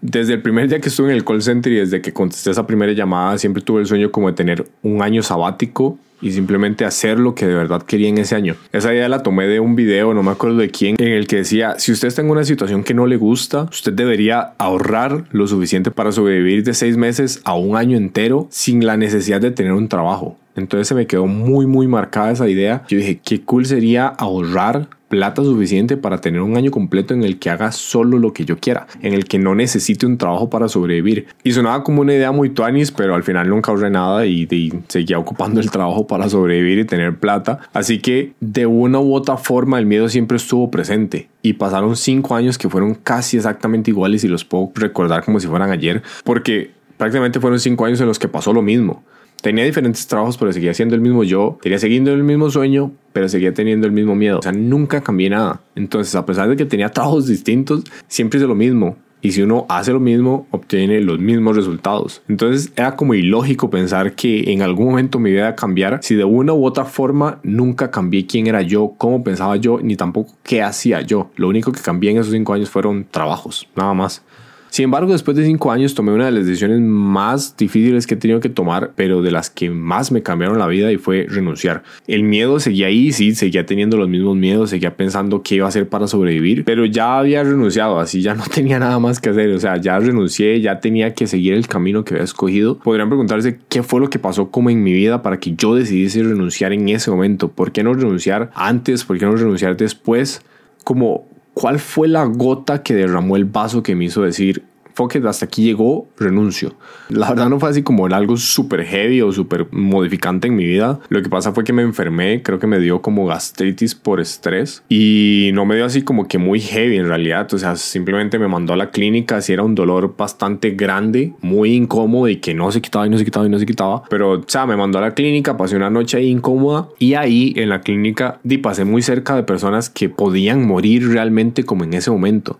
Desde 0.00 0.34
el 0.34 0.42
primer 0.42 0.68
día 0.68 0.80
que 0.80 0.88
estuve 0.88 1.10
en 1.10 1.16
el 1.16 1.24
call 1.24 1.42
center 1.42 1.72
y 1.72 1.76
desde 1.76 2.00
que 2.00 2.12
contesté 2.12 2.50
esa 2.50 2.66
primera 2.66 2.92
llamada, 2.92 3.36
siempre 3.36 3.62
tuve 3.62 3.80
el 3.80 3.86
sueño 3.86 4.10
como 4.10 4.28
de 4.28 4.34
tener 4.34 4.66
un 4.82 5.02
año 5.02 5.22
sabático 5.22 5.98
y 6.20 6.32
simplemente 6.32 6.84
hacer 6.84 7.18
lo 7.18 7.34
que 7.34 7.46
de 7.46 7.54
verdad 7.54 7.82
quería 7.82 8.08
en 8.08 8.18
ese 8.18 8.34
año. 8.34 8.56
Esa 8.72 8.92
idea 8.92 9.08
la 9.08 9.22
tomé 9.22 9.46
de 9.46 9.60
un 9.60 9.76
video, 9.76 10.14
no 10.14 10.22
me 10.22 10.30
acuerdo 10.30 10.58
de 10.58 10.70
quién, 10.70 10.96
en 10.98 11.08
el 11.08 11.26
que 11.26 11.36
decía, 11.36 11.74
si 11.78 11.92
usted 11.92 12.08
está 12.08 12.22
en 12.22 12.30
una 12.30 12.44
situación 12.44 12.84
que 12.84 12.94
no 12.94 13.06
le 13.06 13.16
gusta, 13.16 13.64
usted 13.64 13.92
debería 13.92 14.52
ahorrar 14.58 15.24
lo 15.32 15.46
suficiente 15.46 15.90
para 15.90 16.12
sobrevivir 16.12 16.64
de 16.64 16.74
seis 16.74 16.96
meses 16.96 17.40
a 17.44 17.54
un 17.54 17.76
año 17.76 17.96
entero 17.96 18.48
sin 18.50 18.84
la 18.84 18.96
necesidad 18.96 19.40
de 19.40 19.50
tener 19.50 19.72
un 19.72 19.88
trabajo. 19.88 20.36
Entonces 20.56 20.88
se 20.88 20.94
me 20.94 21.06
quedó 21.06 21.26
muy 21.26 21.66
muy 21.66 21.86
marcada 21.86 22.32
esa 22.32 22.48
idea. 22.48 22.82
Yo 22.88 22.98
dije, 22.98 23.20
qué 23.24 23.42
cool 23.42 23.64
sería 23.64 24.06
ahorrar 24.08 24.88
plata 25.08 25.42
suficiente 25.42 25.96
para 25.96 26.20
tener 26.20 26.40
un 26.40 26.56
año 26.56 26.70
completo 26.70 27.14
en 27.14 27.24
el 27.24 27.38
que 27.38 27.50
haga 27.50 27.72
solo 27.72 28.18
lo 28.18 28.32
que 28.32 28.44
yo 28.44 28.58
quiera, 28.58 28.86
en 29.02 29.14
el 29.14 29.24
que 29.24 29.38
no 29.38 29.54
necesite 29.54 30.06
un 30.06 30.18
trabajo 30.18 30.50
para 30.50 30.68
sobrevivir. 30.68 31.26
Y 31.42 31.52
sonaba 31.52 31.82
como 31.82 32.02
una 32.02 32.14
idea 32.14 32.32
muy 32.32 32.50
tuanis, 32.50 32.92
pero 32.92 33.14
al 33.14 33.22
final 33.22 33.48
nunca 33.48 33.70
ahorré 33.70 33.90
nada 33.90 34.26
y, 34.26 34.48
seguía 34.88 35.18
ocupando 35.18 35.60
el 35.60 35.70
trabajo 35.70 36.06
para 36.06 36.28
sobrevivir 36.28 36.78
y 36.78 36.84
tener 36.84 37.18
plata. 37.18 37.60
Así 37.72 37.98
que 37.98 38.32
de 38.40 38.66
una 38.66 39.00
u 39.00 39.14
otra 39.14 39.36
forma 39.36 39.78
el 39.78 39.86
miedo 39.86 40.08
siempre 40.08 40.36
estuvo 40.36 40.70
presente. 40.70 41.28
Y 41.42 41.54
pasaron 41.54 41.96
cinco 41.96 42.34
años 42.34 42.58
que 42.58 42.68
fueron 42.68 42.94
casi 42.94 43.36
exactamente 43.36 43.90
iguales 43.90 44.24
y 44.24 44.28
los 44.28 44.44
puedo 44.44 44.70
recordar 44.74 45.24
como 45.24 45.40
si 45.40 45.46
fueran 45.46 45.70
ayer, 45.70 46.02
porque 46.24 46.72
prácticamente 46.96 47.40
fueron 47.40 47.60
cinco 47.60 47.84
años 47.84 48.00
en 48.00 48.06
los 48.06 48.18
que 48.18 48.28
pasó 48.28 48.52
lo 48.52 48.62
mismo. 48.62 49.02
Tenía 49.40 49.64
diferentes 49.64 50.06
trabajos, 50.08 50.36
pero 50.36 50.52
seguía 50.52 50.74
siendo 50.74 50.96
el 50.96 51.00
mismo 51.00 51.22
yo. 51.22 51.58
Seguía 51.62 51.78
siguiendo 51.78 52.12
el 52.12 52.24
mismo 52.24 52.50
sueño, 52.50 52.90
pero 53.18 53.28
seguía 53.28 53.52
teniendo 53.52 53.84
el 53.84 53.92
mismo 53.92 54.14
miedo. 54.14 54.38
O 54.38 54.42
sea, 54.42 54.52
nunca 54.52 55.00
cambié 55.00 55.28
nada. 55.28 55.60
Entonces, 55.74 56.14
a 56.14 56.24
pesar 56.24 56.48
de 56.48 56.54
que 56.54 56.64
tenía 56.64 56.88
trabajos 56.90 57.26
distintos, 57.26 57.82
siempre 58.06 58.38
hice 58.38 58.46
lo 58.46 58.54
mismo. 58.54 58.96
y 59.20 59.32
si 59.32 59.42
uno 59.42 59.66
hace 59.68 59.92
lo 59.92 59.98
mismo, 59.98 60.46
obtiene 60.52 61.00
los 61.00 61.18
mismos 61.18 61.56
resultados. 61.56 62.22
Entonces 62.28 62.72
era 62.76 62.94
como 62.94 63.14
ilógico 63.14 63.70
pensar 63.70 64.14
que 64.14 64.52
en 64.52 64.62
algún 64.62 64.90
momento 64.90 65.18
mi 65.18 65.30
vida 65.30 65.40
iba 65.40 65.48
a 65.48 65.56
cambiar 65.56 65.98
si 66.02 66.14
de 66.14 66.22
una 66.22 66.52
u 66.52 66.64
otra 66.64 66.84
forma 66.84 67.40
nunca 67.42 67.90
cambié 67.90 68.24
quién 68.26 68.46
era 68.46 68.62
yo, 68.62 68.94
cómo 68.96 69.24
pensaba 69.24 69.56
yo, 69.56 69.80
ni 69.82 69.96
tampoco 69.96 70.36
qué 70.44 70.62
hacía 70.62 71.00
yo. 71.00 71.32
Lo 71.34 71.48
único 71.48 71.72
que 71.72 71.80
cambié 71.80 72.12
en 72.12 72.18
esos 72.18 72.32
cinco 72.32 72.52
años 72.52 72.70
fueron 72.70 73.08
trabajos, 73.10 73.68
nada 73.74 73.92
más. 73.92 74.22
Sin 74.70 74.84
embargo, 74.84 75.12
después 75.12 75.36
de 75.36 75.44
cinco 75.44 75.72
años 75.72 75.94
tomé 75.94 76.12
una 76.12 76.26
de 76.26 76.32
las 76.32 76.46
decisiones 76.46 76.80
más 76.80 77.56
difíciles 77.56 78.06
que 78.06 78.14
he 78.14 78.16
tenido 78.16 78.40
que 78.40 78.48
tomar, 78.48 78.92
pero 78.94 79.22
de 79.22 79.30
las 79.30 79.50
que 79.50 79.70
más 79.70 80.12
me 80.12 80.22
cambiaron 80.22 80.58
la 80.58 80.66
vida 80.66 80.92
y 80.92 80.96
fue 80.96 81.26
renunciar. 81.28 81.82
El 82.06 82.22
miedo 82.22 82.60
seguía 82.60 82.88
ahí, 82.88 83.12
sí, 83.12 83.34
seguía 83.34 83.66
teniendo 83.66 83.96
los 83.96 84.08
mismos 84.08 84.36
miedos, 84.36 84.70
seguía 84.70 84.96
pensando 84.96 85.42
qué 85.42 85.56
iba 85.56 85.66
a 85.66 85.68
hacer 85.68 85.88
para 85.88 86.06
sobrevivir, 86.06 86.64
pero 86.64 86.84
ya 86.84 87.18
había 87.18 87.42
renunciado, 87.42 87.98
así 87.98 88.22
ya 88.22 88.34
no 88.34 88.44
tenía 88.54 88.78
nada 88.78 88.98
más 88.98 89.20
que 89.20 89.30
hacer, 89.30 89.50
o 89.50 89.60
sea, 89.60 89.76
ya 89.78 89.98
renuncié, 89.98 90.60
ya 90.60 90.80
tenía 90.80 91.14
que 91.14 91.26
seguir 91.26 91.54
el 91.54 91.66
camino 91.66 92.04
que 92.04 92.14
había 92.14 92.24
escogido. 92.24 92.78
Podrían 92.78 93.08
preguntarse 93.08 93.58
qué 93.68 93.82
fue 93.82 94.00
lo 94.00 94.10
que 94.10 94.18
pasó 94.18 94.50
como 94.50 94.70
en 94.70 94.82
mi 94.82 94.92
vida 94.92 95.22
para 95.22 95.38
que 95.38 95.54
yo 95.54 95.74
decidiese 95.74 96.22
renunciar 96.22 96.72
en 96.72 96.88
ese 96.88 97.10
momento, 97.10 97.48
¿por 97.48 97.72
qué 97.72 97.82
no 97.82 97.94
renunciar 97.94 98.50
antes? 98.54 99.04
¿Por 99.04 99.18
qué 99.18 99.26
no 99.26 99.36
renunciar 99.36 99.76
después? 99.76 100.42
Como 100.84 101.27
¿Cuál 101.60 101.80
fue 101.80 102.06
la 102.06 102.24
gota 102.24 102.84
que 102.84 102.94
derramó 102.94 103.34
el 103.34 103.44
vaso 103.44 103.82
que 103.82 103.96
me 103.96 104.04
hizo 104.04 104.22
decir, 104.22 104.67
fuck 104.98 105.14
hasta 105.24 105.46
aquí 105.46 105.62
llegó, 105.62 106.08
renuncio. 106.18 106.74
La 107.08 107.28
verdad 107.28 107.48
no 107.48 107.60
fue 107.60 107.70
así 107.70 107.84
como 107.84 108.06
algo 108.06 108.36
súper 108.36 108.84
heavy 108.84 109.22
o 109.22 109.30
súper 109.30 109.68
modificante 109.70 110.48
en 110.48 110.56
mi 110.56 110.64
vida. 110.64 110.98
Lo 111.08 111.22
que 111.22 111.28
pasa 111.28 111.52
fue 111.52 111.62
que 111.62 111.72
me 111.72 111.82
enfermé, 111.82 112.42
creo 112.42 112.58
que 112.58 112.66
me 112.66 112.80
dio 112.80 113.00
como 113.00 113.24
gastritis 113.24 113.94
por 113.94 114.18
estrés 114.18 114.82
y 114.88 115.50
no 115.54 115.64
me 115.66 115.76
dio 115.76 115.84
así 115.84 116.02
como 116.02 116.26
que 116.26 116.38
muy 116.38 116.58
heavy 116.58 116.96
en 116.96 117.06
realidad. 117.06 117.46
O 117.54 117.58
sea, 117.58 117.76
simplemente 117.76 118.40
me 118.40 118.48
mandó 118.48 118.72
a 118.72 118.76
la 118.76 118.90
clínica, 118.90 119.40
si 119.40 119.52
era 119.52 119.62
un 119.62 119.76
dolor 119.76 120.16
bastante 120.18 120.70
grande, 120.70 121.32
muy 121.42 121.74
incómodo 121.74 122.28
y 122.28 122.36
que 122.38 122.52
no 122.54 122.72
se 122.72 122.82
quitaba 122.82 123.06
y 123.06 123.10
no 123.10 123.18
se 123.18 123.24
quitaba 123.24 123.46
y 123.46 123.50
no 123.50 123.58
se 123.60 123.66
quitaba. 123.66 124.02
Pero, 124.10 124.32
o 124.32 124.44
sea, 124.48 124.66
me 124.66 124.76
mandó 124.76 124.98
a 124.98 125.02
la 125.02 125.14
clínica, 125.14 125.56
pasé 125.56 125.76
una 125.76 125.90
noche 125.90 126.16
ahí 126.16 126.28
incómoda 126.28 126.88
y 126.98 127.14
ahí 127.14 127.52
en 127.54 127.68
la 127.68 127.82
clínica 127.82 128.40
di, 128.42 128.58
pasé 128.58 128.84
muy 128.84 129.02
cerca 129.02 129.36
de 129.36 129.44
personas 129.44 129.90
que 129.90 130.08
podían 130.08 130.66
morir 130.66 131.08
realmente 131.08 131.62
como 131.62 131.84
en 131.84 131.94
ese 131.94 132.10
momento 132.10 132.58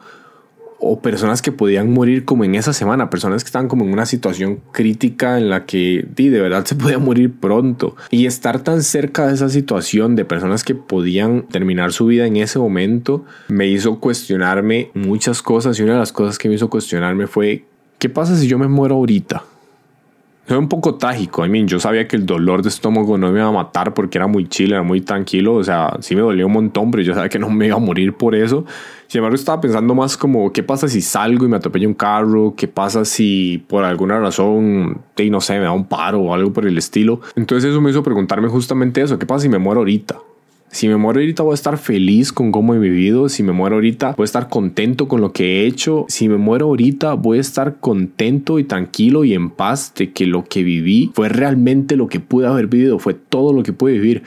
o 0.80 1.00
personas 1.00 1.42
que 1.42 1.52
podían 1.52 1.92
morir 1.92 2.24
como 2.24 2.44
en 2.44 2.54
esa 2.54 2.72
semana, 2.72 3.10
personas 3.10 3.42
que 3.42 3.48
estaban 3.48 3.68
como 3.68 3.84
en 3.84 3.92
una 3.92 4.06
situación 4.06 4.60
crítica 4.72 5.38
en 5.38 5.50
la 5.50 5.66
que 5.66 6.06
de 6.14 6.40
verdad 6.40 6.64
se 6.64 6.74
podía 6.76 6.98
morir 6.98 7.32
pronto. 7.32 7.96
Y 8.10 8.26
estar 8.26 8.60
tan 8.60 8.82
cerca 8.82 9.26
de 9.26 9.34
esa 9.34 9.48
situación 9.48 10.16
de 10.16 10.24
personas 10.24 10.64
que 10.64 10.74
podían 10.74 11.42
terminar 11.48 11.92
su 11.92 12.06
vida 12.06 12.26
en 12.26 12.36
ese 12.36 12.58
momento 12.58 13.24
me 13.48 13.66
hizo 13.66 14.00
cuestionarme 14.00 14.90
muchas 14.94 15.42
cosas 15.42 15.78
y 15.78 15.82
una 15.82 15.94
de 15.94 15.98
las 15.98 16.12
cosas 16.12 16.38
que 16.38 16.48
me 16.48 16.54
hizo 16.54 16.70
cuestionarme 16.70 17.26
fue, 17.26 17.64
¿qué 17.98 18.08
pasa 18.08 18.36
si 18.36 18.46
yo 18.46 18.58
me 18.58 18.68
muero 18.68 18.96
ahorita? 18.96 19.44
Fue 20.48 20.56
un 20.56 20.66
poco 20.66 20.94
trágico. 20.94 21.44
I 21.44 21.50
mean, 21.50 21.68
yo 21.68 21.78
sabía 21.78 22.08
que 22.08 22.16
el 22.16 22.24
dolor 22.24 22.62
de 22.62 22.70
estómago 22.70 23.18
no 23.18 23.30
me 23.30 23.38
iba 23.38 23.48
a 23.48 23.52
matar 23.52 23.92
porque 23.92 24.16
era 24.16 24.26
muy 24.26 24.48
chill, 24.48 24.72
era 24.72 24.82
muy 24.82 25.02
tranquilo. 25.02 25.56
O 25.56 25.62
sea, 25.62 25.98
sí 26.00 26.14
me 26.14 26.22
dolía 26.22 26.46
un 26.46 26.52
montón, 26.52 26.90
pero 26.90 27.02
yo 27.02 27.12
sabía 27.12 27.28
que 27.28 27.38
no 27.38 27.50
me 27.50 27.66
iba 27.66 27.76
a 27.76 27.78
morir 27.78 28.14
por 28.14 28.34
eso. 28.34 28.64
Sin 29.08 29.18
embargo, 29.18 29.34
estaba 29.34 29.60
pensando 29.60 29.94
más 29.94 30.16
como, 30.16 30.50
¿qué 30.50 30.62
pasa 30.62 30.88
si 30.88 31.02
salgo 31.02 31.44
y 31.44 31.48
me 31.48 31.56
atropella 31.56 31.86
un 31.86 31.92
carro? 31.92 32.54
¿Qué 32.56 32.66
pasa 32.66 33.04
si 33.04 33.62
por 33.68 33.84
alguna 33.84 34.18
razón, 34.20 35.02
no 35.30 35.40
sé, 35.42 35.58
me 35.58 35.64
da 35.64 35.72
un 35.72 35.84
paro 35.84 36.20
o 36.20 36.32
algo 36.32 36.50
por 36.50 36.66
el 36.66 36.78
estilo? 36.78 37.20
Entonces 37.36 37.70
eso 37.70 37.82
me 37.82 37.90
hizo 37.90 38.02
preguntarme 38.02 38.48
justamente 38.48 39.02
eso. 39.02 39.18
¿Qué 39.18 39.26
pasa 39.26 39.42
si 39.42 39.48
me 39.50 39.58
muero 39.58 39.80
ahorita? 39.80 40.16
Si 40.70 40.86
me 40.86 40.96
muero 40.96 41.20
ahorita 41.20 41.42
voy 41.42 41.52
a 41.52 41.54
estar 41.54 41.78
feliz 41.78 42.32
con 42.32 42.52
cómo 42.52 42.74
he 42.74 42.78
vivido. 42.78 43.28
Si 43.28 43.42
me 43.42 43.52
muero 43.52 43.76
ahorita 43.76 44.14
voy 44.16 44.24
a 44.24 44.26
estar 44.26 44.48
contento 44.48 45.08
con 45.08 45.20
lo 45.20 45.32
que 45.32 45.62
he 45.62 45.66
hecho. 45.66 46.04
Si 46.08 46.28
me 46.28 46.36
muero 46.36 46.66
ahorita 46.66 47.14
voy 47.14 47.38
a 47.38 47.40
estar 47.40 47.76
contento 47.80 48.58
y 48.58 48.64
tranquilo 48.64 49.24
y 49.24 49.34
en 49.34 49.50
paz 49.50 49.94
de 49.94 50.12
que 50.12 50.26
lo 50.26 50.44
que 50.44 50.62
viví 50.62 51.10
fue 51.14 51.28
realmente 51.28 51.96
lo 51.96 52.08
que 52.08 52.20
pude 52.20 52.46
haber 52.46 52.66
vivido. 52.66 52.98
Fue 52.98 53.14
todo 53.14 53.52
lo 53.52 53.62
que 53.62 53.72
pude 53.72 53.94
vivir. 53.94 54.22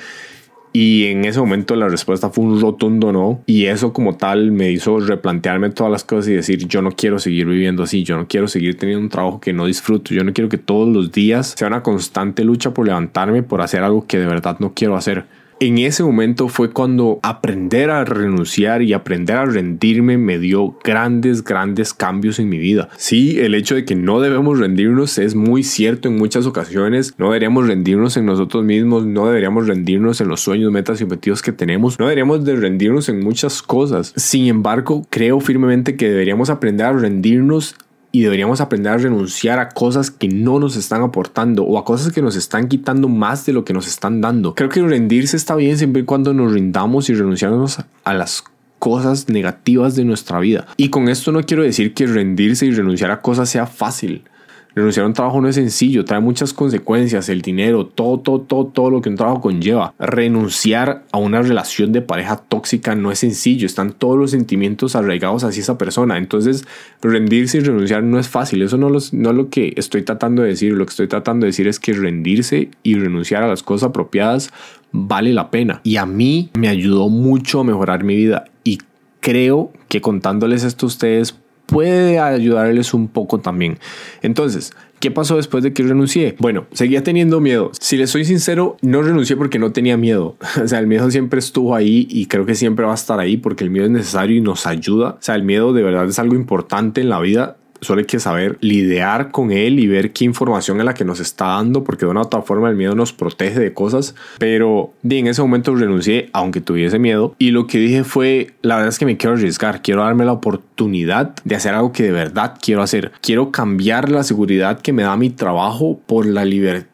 Y 0.74 1.08
en 1.08 1.26
ese 1.26 1.40
momento 1.40 1.76
la 1.76 1.90
respuesta 1.90 2.30
fue 2.30 2.46
un 2.46 2.60
rotundo 2.60 3.12
no. 3.12 3.42
Y 3.46 3.66
eso 3.66 3.92
como 3.94 4.16
tal 4.16 4.52
me 4.52 4.72
hizo 4.72 5.00
replantearme 5.00 5.70
todas 5.70 5.92
las 5.92 6.04
cosas 6.04 6.30
y 6.30 6.34
decir, 6.34 6.66
yo 6.68 6.82
no 6.82 6.92
quiero 6.92 7.20
seguir 7.20 7.46
viviendo 7.46 7.84
así, 7.84 8.04
yo 8.04 8.16
no 8.16 8.28
quiero 8.28 8.48
seguir 8.48 8.78
teniendo 8.78 9.04
un 9.04 9.10
trabajo 9.10 9.42
que 9.42 9.52
no 9.52 9.66
disfruto, 9.66 10.14
yo 10.14 10.24
no 10.24 10.32
quiero 10.32 10.50
que 10.50 10.58
todos 10.58 10.88
los 10.88 11.12
días 11.12 11.56
sea 11.58 11.68
una 11.68 11.84
constante 11.84 12.46
lucha 12.46 12.74
por 12.74 12.88
levantarme, 12.88 13.44
por 13.44 13.62
hacer 13.62 13.84
algo 13.84 14.08
que 14.08 14.18
de 14.18 14.28
verdad 14.28 14.58
no 14.60 14.74
quiero 14.74 14.96
hacer 14.96 15.26
en 15.62 15.78
ese 15.78 16.04
momento 16.04 16.48
fue 16.48 16.72
cuando 16.72 17.20
aprender 17.22 17.92
a 17.92 18.04
renunciar 18.04 18.82
y 18.82 18.94
aprender 18.94 19.36
a 19.38 19.46
rendirme 19.46 20.18
me 20.18 20.40
dio 20.40 20.76
grandes, 20.84 21.44
grandes 21.44 21.94
cambios 21.94 22.40
en 22.40 22.50
mi 22.50 22.58
vida. 22.58 22.90
Sí, 22.98 23.40
el 23.40 23.54
hecho 23.54 23.76
de 23.76 23.86
que 23.86 23.94
no 23.94 24.22
debemos 24.22 24.58
rendirnos 24.58 25.20
es 25.20 25.36
muy 25.36 25.62
cierto 25.62 26.08
en 26.08 26.18
muchas 26.18 26.48
ocasiones. 26.48 27.14
No 27.20 27.28
deberíamos 27.28 27.68
rendirnos 27.68 28.18
en 28.18 28.26
nosotros 28.26 28.64
mismos, 28.64 29.06
no 29.06 29.28
deberíamos 29.28 29.68
rendirnos 29.68 30.20
en 30.20 30.30
los 30.30 30.42
sueños, 30.42 30.72
metas 30.72 31.00
y 31.00 31.04
objetivos 31.04 31.44
que 31.44 31.52
tenemos. 31.52 32.00
No 32.00 32.06
deberíamos 32.06 32.44
de 32.44 32.56
rendirnos 32.56 33.08
en 33.08 33.20
muchas 33.20 33.62
cosas. 33.62 34.14
Sin 34.16 34.48
embargo, 34.48 35.06
creo 35.12 35.40
firmemente 35.42 35.96
que 35.96 36.10
deberíamos 36.10 36.50
aprender 36.50 36.88
a 36.88 36.94
rendirnos 36.94 37.76
y 38.12 38.22
deberíamos 38.22 38.62
aprender 38.62 38.92
a 38.92 38.98
renunciar 38.98 39.60
a 39.60 39.70
cosas 39.70 40.12
que 40.12 40.28
no 40.28 40.60
nos 40.60 40.76
están 40.76 41.02
aportando 41.02 41.64
o 41.64 41.78
a 41.78 41.86
cosas 41.86 42.12
que 42.12 42.22
nos 42.22 42.36
están 42.36 42.68
quitando 42.68 43.08
más 43.08 43.46
de 43.46 43.54
lo 43.54 43.64
que 43.64 43.74
nos 43.74 43.88
están 43.88 44.22
dando. 44.22 44.54
Creo 44.56 44.70
que 44.70 44.82
rendirse 44.82 45.38
está 45.38 45.56
bien 45.56 45.78
siempre 45.78 46.02
y 46.02 46.06
cuando 46.06 46.34
nos 46.34 46.52
rindamos 46.52 47.10
y 47.10 47.14
renunciamos 47.14 47.80
a 48.04 48.14
las 48.14 48.44
cosas 48.80 49.30
negativas 49.30 49.96
de 49.96 50.04
nuestra 50.04 50.40
vida. 50.40 50.68
Y 50.76 50.90
con 50.90 51.08
esto 51.08 51.32
no 51.32 51.44
quiero 51.44 51.64
decir 51.64 51.94
que 51.94 52.08
rendirse 52.08 52.66
y 52.66 52.72
renunciar 52.72 53.12
a 53.12 53.22
cosas 53.22 53.50
sea 53.50 53.68
fácil. 53.68 54.24
Renunciar 54.74 55.04
a 55.04 55.08
un 55.08 55.14
trabajo 55.14 55.42
no 55.42 55.50
es 55.50 55.56
sencillo, 55.56 56.06
trae 56.06 56.22
muchas 56.22 56.54
consecuencias, 56.54 57.28
el 57.28 57.42
dinero, 57.42 57.86
todo, 57.86 58.20
todo, 58.20 58.42
todo, 58.42 58.66
todo 58.68 58.90
lo 58.90 59.02
que 59.02 59.10
un 59.10 59.16
trabajo 59.18 59.42
conlleva. 59.42 59.94
Renunciar 60.00 61.04
a 61.12 61.18
una 61.18 61.42
relación 61.42 61.92
de 61.92 62.02
pareja 62.02 62.38
tóxica 62.38 62.96
no 62.96 63.12
es 63.12 63.20
sencillo, 63.20 63.66
están 63.66 63.92
todos 63.92 64.18
los 64.18 64.32
sentimientos 64.32 64.96
arraigados 64.96 65.44
hacia 65.44 65.62
esa 65.62 65.78
persona. 65.78 66.18
Entonces, 66.18 66.66
rendirse 67.02 67.58
y 67.58 67.62
renunciar 67.62 68.04
no 68.04 68.18
es 68.18 68.30
fácil, 68.30 68.62
eso 68.62 68.78
no, 68.78 68.90
no 68.90 68.98
es 68.98 69.12
lo 69.12 69.50
que 69.50 69.74
estoy 69.76 70.04
tratando 70.04 70.42
de 70.42 70.50
decir, 70.50 70.74
lo 70.74 70.86
que 70.86 70.92
estoy 70.92 71.08
tratando 71.08 71.46
de 71.46 71.50
decir 71.50 71.68
es 71.68 71.80
que 71.80 71.94
rendirse 71.94 72.70
y 72.84 72.96
renunciar 72.96 73.44
a 73.44 73.48
las 73.48 73.64
cosas 73.64 73.90
apropiadas 73.90 74.52
vale 74.94 75.34
la 75.34 75.52
pena. 75.52 75.82
Y 75.84 75.98
a 75.98 76.06
mí 76.06 76.50
me 76.54 76.70
ayudó 76.70 77.10
mucho 77.10 77.60
a 77.60 77.64
mejorar 77.64 78.04
mi 78.04 78.16
vida 78.16 78.46
y 78.64 78.80
creo 79.20 79.72
que 79.90 80.02
contándoles 80.02 80.64
esto 80.64 80.86
a 80.86 80.88
ustedes 80.88 81.36
puede 81.72 82.20
ayudarles 82.20 82.94
un 82.94 83.08
poco 83.08 83.40
también. 83.40 83.80
Entonces, 84.22 84.74
¿Qué 85.02 85.10
pasó 85.10 85.36
después 85.36 85.64
de 85.64 85.74
que 85.74 85.82
renuncié? 85.82 86.36
Bueno, 86.38 86.68
seguía 86.74 87.02
teniendo 87.02 87.42
miedo. 87.42 87.72
Si 87.80 87.98
les 87.98 88.12
soy 88.12 88.24
sincero, 88.24 88.78
no 88.84 89.02
renuncié 89.02 89.36
porque 89.36 89.58
no 89.58 89.72
tenía 89.72 89.98
miedo. 89.98 90.38
O 90.64 90.68
sea, 90.68 90.78
el 90.78 90.86
miedo 90.86 91.10
siempre 91.10 91.40
estuvo 91.40 91.74
ahí 91.74 92.06
y 92.08 92.28
creo 92.28 92.46
que 92.46 92.54
siempre 92.54 92.86
va 92.86 92.92
a 92.92 92.96
estar 92.96 93.20
ahí 93.20 93.36
porque 93.36 93.64
el 93.64 93.72
miedo 93.72 93.86
es 93.88 93.92
necesario 93.92 94.38
y 94.38 94.42
nos 94.42 94.68
ayuda. 94.68 95.14
O 95.14 95.18
sea, 95.20 95.34
el 95.34 95.42
miedo 95.42 95.74
de 95.74 95.82
verdad 95.82 96.08
es 96.08 96.20
algo 96.20 96.36
importante 96.36 97.02
en 97.02 97.10
la 97.10 97.20
vida 97.20 97.58
solo 97.82 98.00
hay 98.00 98.06
que 98.06 98.20
saber 98.20 98.58
lidiar 98.62 99.32
con 99.32 99.52
él 99.52 99.80
y 99.80 99.88
ver 99.88 100.14
qué 100.14 100.24
información 100.24 100.80
es 100.80 100.86
la 100.86 100.94
que 100.94 101.04
nos 101.04 101.20
está 101.20 101.46
dando, 101.46 101.84
porque 101.84 102.06
de 102.06 102.12
una 102.12 102.22
u 102.22 102.24
otra 102.24 102.42
forma 102.42 102.70
el 102.70 102.76
miedo 102.76 102.96
nos 102.96 103.12
protege 103.12 103.60
de 103.60 103.74
cosas. 103.74 104.16
Pero 104.38 104.94
en 105.04 105.28
ese 105.28 105.42
momento 105.42 105.76
renuncié, 105.76 106.30
aunque 106.34 106.62
tuviese 106.62 107.00
miedo, 107.00 107.36
y 107.40 107.52
lo 107.52 107.68
que 107.68 107.80
dije 107.80 108.04
fue: 108.04 108.52
la 108.62 108.76
verdad 108.76 108.90
es 108.90 109.00
que 109.00 109.06
me 109.06 109.18
quiero 109.18 109.36
arriesgar, 109.36 109.82
quiero 109.82 110.04
darme 110.04 110.26
la 110.26 110.34
oportunidad 110.34 111.36
de 111.44 111.56
hacer 111.56 111.74
algo 111.74 111.92
que 111.92 112.04
de 112.04 112.12
verdad 112.12 112.58
quiero 112.62 112.82
hacer. 112.82 113.12
Quiero 113.22 113.52
cambiar 113.52 114.10
la 114.10 114.24
seguridad 114.24 114.80
que 114.80 114.94
me 114.94 115.04
da 115.04 115.18
mi 115.18 115.30
trabajo 115.30 116.00
por 116.06 116.26
la 116.26 116.46
libertad 116.46 116.91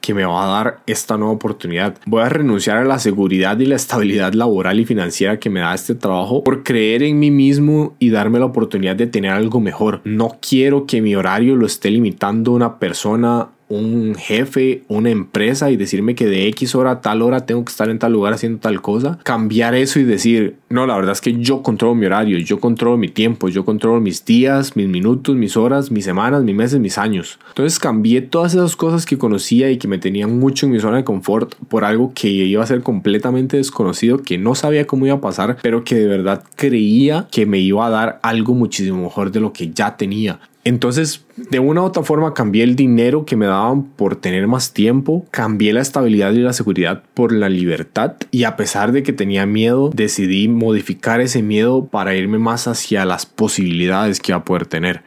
que 0.00 0.14
me 0.14 0.24
va 0.24 0.44
a 0.44 0.62
dar 0.62 0.80
esta 0.86 1.16
nueva 1.16 1.32
oportunidad. 1.32 1.96
Voy 2.06 2.22
a 2.22 2.28
renunciar 2.28 2.78
a 2.78 2.84
la 2.84 2.98
seguridad 2.98 3.58
y 3.58 3.66
la 3.66 3.76
estabilidad 3.76 4.34
laboral 4.34 4.80
y 4.80 4.84
financiera 4.84 5.38
que 5.38 5.48
me 5.48 5.60
da 5.60 5.74
este 5.74 5.94
trabajo 5.94 6.44
por 6.44 6.62
creer 6.62 7.02
en 7.02 7.18
mí 7.18 7.30
mismo 7.30 7.94
y 7.98 8.10
darme 8.10 8.38
la 8.38 8.46
oportunidad 8.46 8.96
de 8.96 9.06
tener 9.06 9.30
algo 9.30 9.60
mejor. 9.60 10.02
No 10.04 10.36
quiero 10.46 10.86
que 10.86 11.00
mi 11.00 11.14
horario 11.14 11.56
lo 11.56 11.66
esté 11.66 11.90
limitando 11.90 12.52
una 12.52 12.78
persona 12.78 13.48
un 13.78 14.14
jefe, 14.14 14.82
una 14.88 15.10
empresa 15.10 15.70
y 15.70 15.76
decirme 15.76 16.14
que 16.14 16.26
de 16.26 16.48
X 16.48 16.74
hora 16.74 16.92
a 16.92 17.00
tal 17.00 17.22
hora 17.22 17.46
tengo 17.46 17.64
que 17.64 17.70
estar 17.70 17.88
en 17.88 17.98
tal 17.98 18.12
lugar 18.12 18.32
haciendo 18.32 18.58
tal 18.58 18.80
cosa, 18.80 19.18
cambiar 19.22 19.74
eso 19.74 19.98
y 19.98 20.04
decir, 20.04 20.56
no, 20.68 20.86
la 20.86 20.96
verdad 20.96 21.12
es 21.12 21.20
que 21.20 21.34
yo 21.34 21.62
controlo 21.62 21.94
mi 21.94 22.06
horario, 22.06 22.38
yo 22.38 22.60
controlo 22.60 22.96
mi 22.96 23.08
tiempo, 23.08 23.48
yo 23.48 23.64
controlo 23.64 24.00
mis 24.00 24.24
días, 24.24 24.76
mis 24.76 24.88
minutos, 24.88 25.36
mis 25.36 25.56
horas, 25.56 25.90
mis 25.90 26.04
semanas, 26.04 26.42
mis 26.42 26.54
meses, 26.54 26.80
mis 26.80 26.98
años. 26.98 27.38
Entonces 27.48 27.78
cambié 27.78 28.22
todas 28.22 28.54
esas 28.54 28.76
cosas 28.76 29.06
que 29.06 29.18
conocía 29.18 29.70
y 29.70 29.78
que 29.78 29.88
me 29.88 29.98
tenían 29.98 30.38
mucho 30.38 30.66
en 30.66 30.72
mi 30.72 30.80
zona 30.80 30.98
de 30.98 31.04
confort 31.04 31.54
por 31.68 31.84
algo 31.84 32.12
que 32.14 32.28
iba 32.28 32.62
a 32.62 32.66
ser 32.66 32.82
completamente 32.82 33.56
desconocido, 33.56 34.18
que 34.18 34.38
no 34.38 34.54
sabía 34.54 34.86
cómo 34.86 35.06
iba 35.06 35.16
a 35.16 35.20
pasar, 35.20 35.58
pero 35.62 35.84
que 35.84 35.94
de 35.96 36.06
verdad 36.06 36.44
creía 36.56 37.28
que 37.30 37.46
me 37.46 37.58
iba 37.58 37.86
a 37.86 37.90
dar 37.90 38.20
algo 38.22 38.54
muchísimo 38.54 39.02
mejor 39.02 39.30
de 39.30 39.40
lo 39.40 39.52
que 39.52 39.70
ya 39.70 39.96
tenía 39.96 40.40
Entonces, 40.64 41.26
de 41.36 41.58
una 41.58 41.82
u 41.82 41.84
otra 41.84 42.02
forma, 42.02 42.32
cambié 42.32 42.64
el 42.64 42.74
dinero 42.74 43.26
que 43.26 43.36
me 43.36 43.44
daban 43.44 43.84
por 43.84 44.16
tener 44.16 44.46
más 44.46 44.72
tiempo, 44.72 45.26
cambié 45.30 45.74
la 45.74 45.82
estabilidad 45.82 46.32
y 46.32 46.38
la 46.38 46.54
seguridad 46.54 47.02
por 47.12 47.32
la 47.32 47.50
libertad 47.50 48.14
y 48.30 48.44
a 48.44 48.56
pesar 48.56 48.92
de 48.92 49.02
que 49.02 49.12
tenía 49.12 49.44
miedo, 49.44 49.90
decidí 49.94 50.48
modificar 50.48 51.20
ese 51.20 51.42
miedo 51.42 51.84
para 51.86 52.14
irme 52.14 52.38
más 52.38 52.66
hacia 52.66 53.04
las 53.04 53.26
posibilidades 53.26 54.20
que 54.20 54.32
iba 54.32 54.38
a 54.38 54.44
poder 54.44 54.64
tener. 54.64 55.02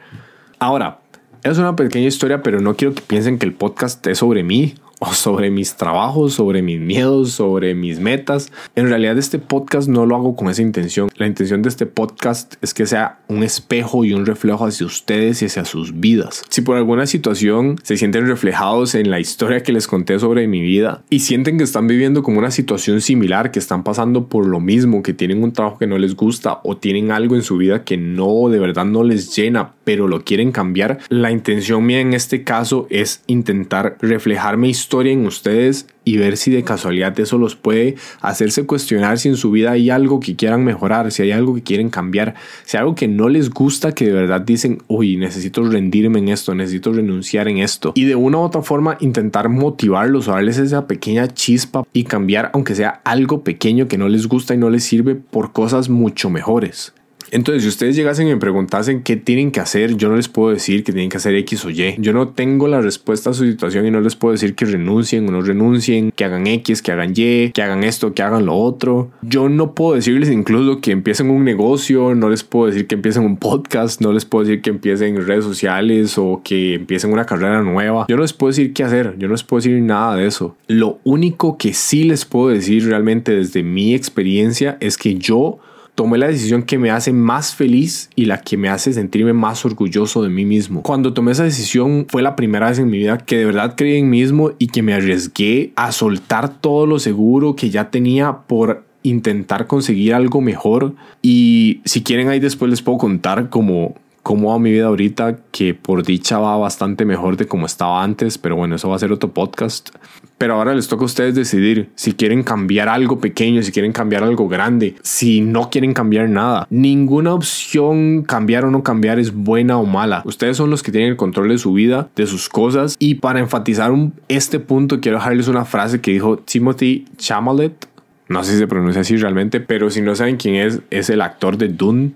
Ahora, 0.60 1.00
es 1.42 1.58
una 1.58 1.74
pequeña 1.74 2.06
historia, 2.06 2.42
pero 2.42 2.60
no 2.60 2.76
quiero 2.76 2.94
que 2.94 3.02
piensen 3.02 3.38
que 3.38 3.46
el 3.46 3.52
podcast 3.52 4.06
es 4.06 4.18
sobre 4.18 4.44
mí 4.44 4.74
o 5.00 5.12
sobre 5.12 5.50
mis 5.50 5.76
trabajos, 5.76 6.34
sobre 6.34 6.62
mis 6.62 6.80
miedos, 6.80 7.32
sobre 7.32 7.74
mis 7.74 8.00
metas. 8.00 8.50
En 8.74 8.88
realidad 8.88 9.18
este 9.18 9.38
podcast 9.38 9.88
no 9.88 10.06
lo 10.06 10.16
hago 10.16 10.36
con 10.36 10.48
esa 10.48 10.62
intención. 10.62 11.08
La 11.16 11.26
intención 11.26 11.62
de 11.62 11.68
este 11.68 11.86
podcast 11.86 12.54
es 12.62 12.74
que 12.74 12.86
sea 12.86 13.20
un 13.28 13.42
espejo 13.42 14.04
y 14.04 14.12
un 14.12 14.26
reflejo 14.26 14.66
hacia 14.66 14.86
ustedes 14.86 15.42
y 15.42 15.46
hacia 15.46 15.64
sus 15.64 16.00
vidas. 16.00 16.42
Si 16.48 16.62
por 16.62 16.76
alguna 16.76 17.06
situación 17.06 17.76
se 17.82 17.96
sienten 17.96 18.26
reflejados 18.26 18.94
en 18.94 19.10
la 19.10 19.20
historia 19.20 19.62
que 19.62 19.72
les 19.72 19.86
conté 19.86 20.18
sobre 20.18 20.48
mi 20.48 20.60
vida 20.60 21.02
y 21.10 21.20
sienten 21.20 21.58
que 21.58 21.64
están 21.64 21.86
viviendo 21.86 22.22
como 22.22 22.38
una 22.38 22.50
situación 22.50 23.00
similar, 23.00 23.50
que 23.50 23.58
están 23.58 23.84
pasando 23.84 24.28
por 24.28 24.46
lo 24.46 24.60
mismo, 24.60 25.02
que 25.02 25.14
tienen 25.14 25.42
un 25.42 25.52
trabajo 25.52 25.78
que 25.78 25.86
no 25.86 25.98
les 25.98 26.16
gusta 26.16 26.60
o 26.64 26.76
tienen 26.76 27.12
algo 27.12 27.36
en 27.36 27.42
su 27.42 27.56
vida 27.56 27.84
que 27.84 27.96
no, 27.96 28.48
de 28.48 28.58
verdad 28.58 28.84
no 28.84 29.04
les 29.04 29.34
llena, 29.34 29.74
pero 29.84 30.08
lo 30.08 30.24
quieren 30.24 30.52
cambiar, 30.52 30.98
la 31.08 31.30
intención 31.30 31.86
mía 31.86 32.00
en 32.00 32.14
este 32.14 32.42
caso 32.42 32.86
es 32.90 33.22
intentar 33.26 33.96
reflejar 34.00 34.56
mi 34.56 34.70
historia 34.70 34.87
historia 34.88 35.12
en 35.12 35.26
ustedes 35.26 35.86
y 36.02 36.16
ver 36.16 36.38
si 36.38 36.50
de 36.50 36.64
casualidad 36.64 37.20
eso 37.20 37.36
los 37.36 37.56
puede 37.56 37.96
hacerse 38.22 38.64
cuestionar 38.64 39.18
si 39.18 39.28
en 39.28 39.36
su 39.36 39.50
vida 39.50 39.72
hay 39.72 39.90
algo 39.90 40.18
que 40.18 40.34
quieran 40.34 40.64
mejorar, 40.64 41.12
si 41.12 41.20
hay 41.20 41.30
algo 41.30 41.54
que 41.54 41.62
quieren 41.62 41.90
cambiar, 41.90 42.34
si 42.64 42.78
hay 42.78 42.80
algo 42.80 42.94
que 42.94 43.06
no 43.06 43.28
les 43.28 43.50
gusta, 43.50 43.92
que 43.94 44.06
de 44.06 44.12
verdad 44.14 44.40
dicen, 44.40 44.78
uy, 44.88 45.18
necesito 45.18 45.62
rendirme 45.62 46.20
en 46.20 46.30
esto, 46.30 46.54
necesito 46.54 46.94
renunciar 46.94 47.48
en 47.48 47.58
esto. 47.58 47.92
Y 47.96 48.04
de 48.04 48.14
una 48.14 48.38
u 48.38 48.40
otra 48.40 48.62
forma 48.62 48.96
intentar 49.00 49.50
motivarlos 49.50 50.26
o 50.26 50.32
darles 50.32 50.56
esa 50.56 50.86
pequeña 50.86 51.28
chispa 51.28 51.84
y 51.92 52.04
cambiar, 52.04 52.50
aunque 52.54 52.74
sea 52.74 53.02
algo 53.04 53.44
pequeño 53.44 53.88
que 53.88 53.98
no 53.98 54.08
les 54.08 54.26
gusta 54.26 54.54
y 54.54 54.56
no 54.56 54.70
les 54.70 54.84
sirve, 54.84 55.16
por 55.16 55.52
cosas 55.52 55.90
mucho 55.90 56.30
mejores. 56.30 56.94
Entonces, 57.30 57.62
si 57.62 57.68
ustedes 57.68 57.96
llegasen 57.96 58.28
y 58.28 58.30
me 58.30 58.36
preguntasen 58.36 59.02
qué 59.02 59.16
tienen 59.16 59.50
que 59.50 59.60
hacer, 59.60 59.96
yo 59.96 60.08
no 60.08 60.16
les 60.16 60.28
puedo 60.28 60.50
decir 60.50 60.84
que 60.84 60.92
tienen 60.92 61.10
que 61.10 61.16
hacer 61.16 61.34
X 61.34 61.64
o 61.64 61.70
Y. 61.70 61.96
Yo 61.98 62.12
no 62.12 62.28
tengo 62.28 62.68
la 62.68 62.80
respuesta 62.80 63.30
a 63.30 63.34
su 63.34 63.44
situación 63.44 63.86
y 63.86 63.90
no 63.90 64.00
les 64.00 64.16
puedo 64.16 64.32
decir 64.32 64.54
que 64.54 64.64
renuncien 64.64 65.28
o 65.28 65.32
no 65.32 65.42
renuncien, 65.42 66.12
que 66.12 66.24
hagan 66.24 66.46
X, 66.46 66.82
que 66.82 66.92
hagan 66.92 67.12
Y, 67.14 67.50
que 67.52 67.62
hagan 67.62 67.84
esto, 67.84 68.14
que 68.14 68.22
hagan 68.22 68.46
lo 68.46 68.56
otro. 68.56 69.10
Yo 69.22 69.48
no 69.48 69.74
puedo 69.74 69.94
decirles 69.94 70.30
incluso 70.30 70.80
que 70.80 70.92
empiecen 70.92 71.30
un 71.30 71.44
negocio, 71.44 72.14
no 72.14 72.28
les 72.30 72.44
puedo 72.44 72.66
decir 72.66 72.86
que 72.86 72.94
empiecen 72.94 73.24
un 73.24 73.36
podcast, 73.36 74.00
no 74.00 74.12
les 74.12 74.24
puedo 74.24 74.44
decir 74.44 74.62
que 74.62 74.70
empiecen 74.70 75.26
redes 75.26 75.44
sociales 75.44 76.16
o 76.18 76.40
que 76.44 76.74
empiecen 76.74 77.12
una 77.12 77.24
carrera 77.24 77.62
nueva. 77.62 78.06
Yo 78.08 78.16
no 78.16 78.22
les 78.22 78.32
puedo 78.32 78.50
decir 78.50 78.72
qué 78.72 78.84
hacer, 78.84 79.16
yo 79.18 79.28
no 79.28 79.34
les 79.34 79.44
puedo 79.44 79.58
decir 79.58 79.80
nada 79.82 80.16
de 80.16 80.26
eso. 80.26 80.56
Lo 80.66 80.98
único 81.04 81.58
que 81.58 81.72
sí 81.74 82.04
les 82.04 82.24
puedo 82.24 82.48
decir 82.48 82.86
realmente 82.86 83.34
desde 83.34 83.62
mi 83.62 83.94
experiencia 83.94 84.76
es 84.80 84.96
que 84.96 85.16
yo 85.16 85.58
tomé 85.98 86.16
la 86.16 86.28
decisión 86.28 86.62
que 86.62 86.78
me 86.78 86.92
hace 86.92 87.12
más 87.12 87.56
feliz 87.56 88.08
y 88.14 88.26
la 88.26 88.40
que 88.40 88.56
me 88.56 88.68
hace 88.68 88.92
sentirme 88.92 89.32
más 89.32 89.64
orgulloso 89.64 90.22
de 90.22 90.28
mí 90.28 90.44
mismo. 90.44 90.84
Cuando 90.84 91.12
tomé 91.12 91.32
esa 91.32 91.42
decisión 91.42 92.06
fue 92.08 92.22
la 92.22 92.36
primera 92.36 92.68
vez 92.68 92.78
en 92.78 92.88
mi 92.88 92.98
vida 92.98 93.18
que 93.18 93.36
de 93.36 93.44
verdad 93.44 93.74
creí 93.76 93.98
en 93.98 94.08
mí 94.08 94.20
mismo 94.20 94.52
y 94.60 94.68
que 94.68 94.80
me 94.80 94.94
arriesgué 94.94 95.72
a 95.74 95.90
soltar 95.90 96.60
todo 96.60 96.86
lo 96.86 97.00
seguro 97.00 97.56
que 97.56 97.70
ya 97.70 97.90
tenía 97.90 98.42
por 98.46 98.84
intentar 99.02 99.66
conseguir 99.66 100.14
algo 100.14 100.40
mejor 100.40 100.94
y 101.20 101.80
si 101.84 102.04
quieren 102.04 102.28
ahí 102.28 102.38
después 102.38 102.70
les 102.70 102.80
puedo 102.80 102.98
contar 102.98 103.48
como 103.48 103.96
cómo 104.28 104.50
va 104.50 104.58
mi 104.58 104.70
vida 104.70 104.88
ahorita, 104.88 105.38
que 105.50 105.72
por 105.72 106.04
dicha 106.04 106.38
va 106.38 106.54
bastante 106.58 107.06
mejor 107.06 107.38
de 107.38 107.46
como 107.46 107.64
estaba 107.64 108.04
antes, 108.04 108.36
pero 108.36 108.56
bueno, 108.56 108.76
eso 108.76 108.90
va 108.90 108.96
a 108.96 108.98
ser 108.98 109.10
otro 109.10 109.32
podcast. 109.32 109.88
Pero 110.36 110.52
ahora 110.52 110.74
les 110.74 110.86
toca 110.86 111.04
a 111.04 111.06
ustedes 111.06 111.34
decidir 111.34 111.88
si 111.94 112.12
quieren 112.12 112.42
cambiar 112.42 112.90
algo 112.90 113.20
pequeño, 113.20 113.62
si 113.62 113.72
quieren 113.72 113.92
cambiar 113.92 114.24
algo 114.24 114.46
grande, 114.46 114.96
si 115.00 115.40
no 115.40 115.70
quieren 115.70 115.94
cambiar 115.94 116.28
nada. 116.28 116.66
Ninguna 116.68 117.32
opción 117.32 118.22
cambiar 118.22 118.66
o 118.66 118.70
no 118.70 118.82
cambiar 118.82 119.18
es 119.18 119.32
buena 119.32 119.78
o 119.78 119.86
mala. 119.86 120.20
Ustedes 120.26 120.58
son 120.58 120.68
los 120.68 120.82
que 120.82 120.92
tienen 120.92 121.08
el 121.08 121.16
control 121.16 121.48
de 121.48 121.56
su 121.56 121.72
vida, 121.72 122.10
de 122.14 122.26
sus 122.26 122.50
cosas. 122.50 122.96
Y 122.98 123.14
para 123.14 123.40
enfatizar 123.40 123.90
este 124.28 124.60
punto, 124.60 125.00
quiero 125.00 125.16
dejarles 125.16 125.48
una 125.48 125.64
frase 125.64 126.02
que 126.02 126.10
dijo 126.10 126.36
Timothy 126.36 127.06
Chamalet. 127.16 127.88
No 128.28 128.44
sé 128.44 128.52
si 128.52 128.58
se 128.58 128.66
pronuncia 128.66 129.00
así 129.00 129.16
realmente, 129.16 129.60
pero 129.60 129.88
si 129.88 130.02
no 130.02 130.14
saben 130.14 130.36
quién 130.36 130.56
es, 130.56 130.80
es 130.90 131.08
el 131.08 131.22
actor 131.22 131.56
de 131.56 131.68
Dune. 131.68 132.12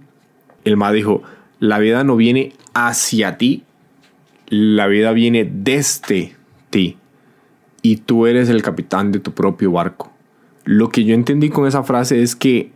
El 0.65 0.77
más 0.77 0.93
dijo, 0.93 1.23
la 1.63 1.79
vida 1.79 2.03
no 2.03 2.17
viene 2.17 2.55
hacia 2.75 3.39
ti, 3.39 3.63
la 4.49 4.89
vida 4.89 5.13
viene 5.13 5.49
desde 5.49 6.35
ti. 6.71 6.97
Y 7.83 7.99
tú 7.99 8.27
eres 8.27 8.49
el 8.49 8.63
capitán 8.63 9.13
de 9.13 9.21
tu 9.21 9.31
propio 9.31 9.71
barco. 9.71 10.11
Lo 10.65 10.89
que 10.89 11.05
yo 11.05 11.15
entendí 11.15 11.51
con 11.51 11.69
esa 11.69 11.85
frase 11.85 12.21
es 12.21 12.35
que 12.35 12.73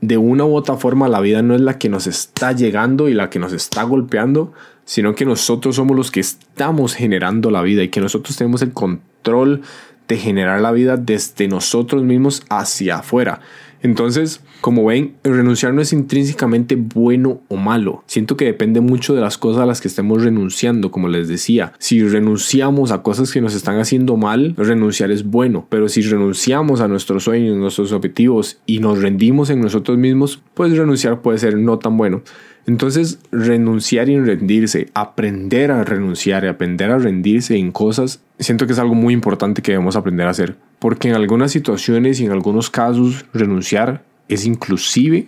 de 0.00 0.16
una 0.16 0.44
u 0.44 0.56
otra 0.56 0.74
forma 0.74 1.08
la 1.08 1.20
vida 1.20 1.42
no 1.42 1.54
es 1.54 1.60
la 1.60 1.78
que 1.78 1.88
nos 1.88 2.08
está 2.08 2.50
llegando 2.50 3.08
y 3.08 3.14
la 3.14 3.30
que 3.30 3.38
nos 3.38 3.52
está 3.52 3.84
golpeando, 3.84 4.52
sino 4.84 5.14
que 5.14 5.24
nosotros 5.24 5.76
somos 5.76 5.96
los 5.96 6.10
que 6.10 6.18
estamos 6.18 6.96
generando 6.96 7.52
la 7.52 7.62
vida 7.62 7.84
y 7.84 7.88
que 7.88 8.00
nosotros 8.00 8.36
tenemos 8.36 8.62
el 8.62 8.72
control 8.72 9.62
de 10.08 10.16
generar 10.16 10.60
la 10.60 10.72
vida 10.72 10.96
desde 10.96 11.46
nosotros 11.46 12.02
mismos 12.02 12.42
hacia 12.50 12.96
afuera. 12.96 13.42
Entonces, 13.84 14.40
como 14.62 14.86
ven, 14.86 15.12
renunciar 15.22 15.74
no 15.74 15.82
es 15.82 15.92
intrínsecamente 15.92 16.74
bueno 16.74 17.42
o 17.48 17.56
malo. 17.56 18.02
Siento 18.06 18.34
que 18.34 18.46
depende 18.46 18.80
mucho 18.80 19.14
de 19.14 19.20
las 19.20 19.36
cosas 19.36 19.62
a 19.62 19.66
las 19.66 19.82
que 19.82 19.88
estemos 19.88 20.24
renunciando, 20.24 20.90
como 20.90 21.08
les 21.08 21.28
decía. 21.28 21.74
Si 21.78 22.02
renunciamos 22.02 22.92
a 22.92 23.02
cosas 23.02 23.30
que 23.30 23.42
nos 23.42 23.54
están 23.54 23.78
haciendo 23.78 24.16
mal, 24.16 24.54
renunciar 24.56 25.10
es 25.10 25.24
bueno. 25.24 25.66
Pero 25.68 25.90
si 25.90 26.00
renunciamos 26.00 26.80
a 26.80 26.88
nuestros 26.88 27.24
sueños, 27.24 27.58
nuestros 27.58 27.92
objetivos 27.92 28.58
y 28.64 28.78
nos 28.78 29.02
rendimos 29.02 29.50
en 29.50 29.60
nosotros 29.60 29.98
mismos, 29.98 30.40
pues 30.54 30.74
renunciar 30.74 31.20
puede 31.20 31.36
ser 31.36 31.58
no 31.58 31.78
tan 31.78 31.98
bueno. 31.98 32.22
Entonces, 32.66 33.18
renunciar 33.30 34.08
y 34.08 34.18
rendirse, 34.18 34.88
aprender 34.94 35.70
a 35.70 35.84
renunciar 35.84 36.44
y 36.44 36.48
aprender 36.48 36.90
a 36.90 36.98
rendirse 36.98 37.56
en 37.56 37.72
cosas, 37.72 38.22
siento 38.38 38.66
que 38.66 38.72
es 38.72 38.78
algo 38.78 38.94
muy 38.94 39.12
importante 39.12 39.60
que 39.60 39.72
debemos 39.72 39.96
aprender 39.96 40.26
a 40.26 40.30
hacer. 40.30 40.56
Porque 40.78 41.08
en 41.08 41.14
algunas 41.14 41.52
situaciones 41.52 42.20
y 42.20 42.24
en 42.24 42.32
algunos 42.32 42.70
casos, 42.70 43.26
renunciar 43.34 44.02
es 44.28 44.46
inclusive 44.46 45.26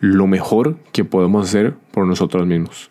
lo 0.00 0.26
mejor 0.26 0.76
que 0.92 1.04
podemos 1.04 1.48
hacer 1.48 1.74
por 1.92 2.06
nosotros 2.06 2.46
mismos. 2.46 2.90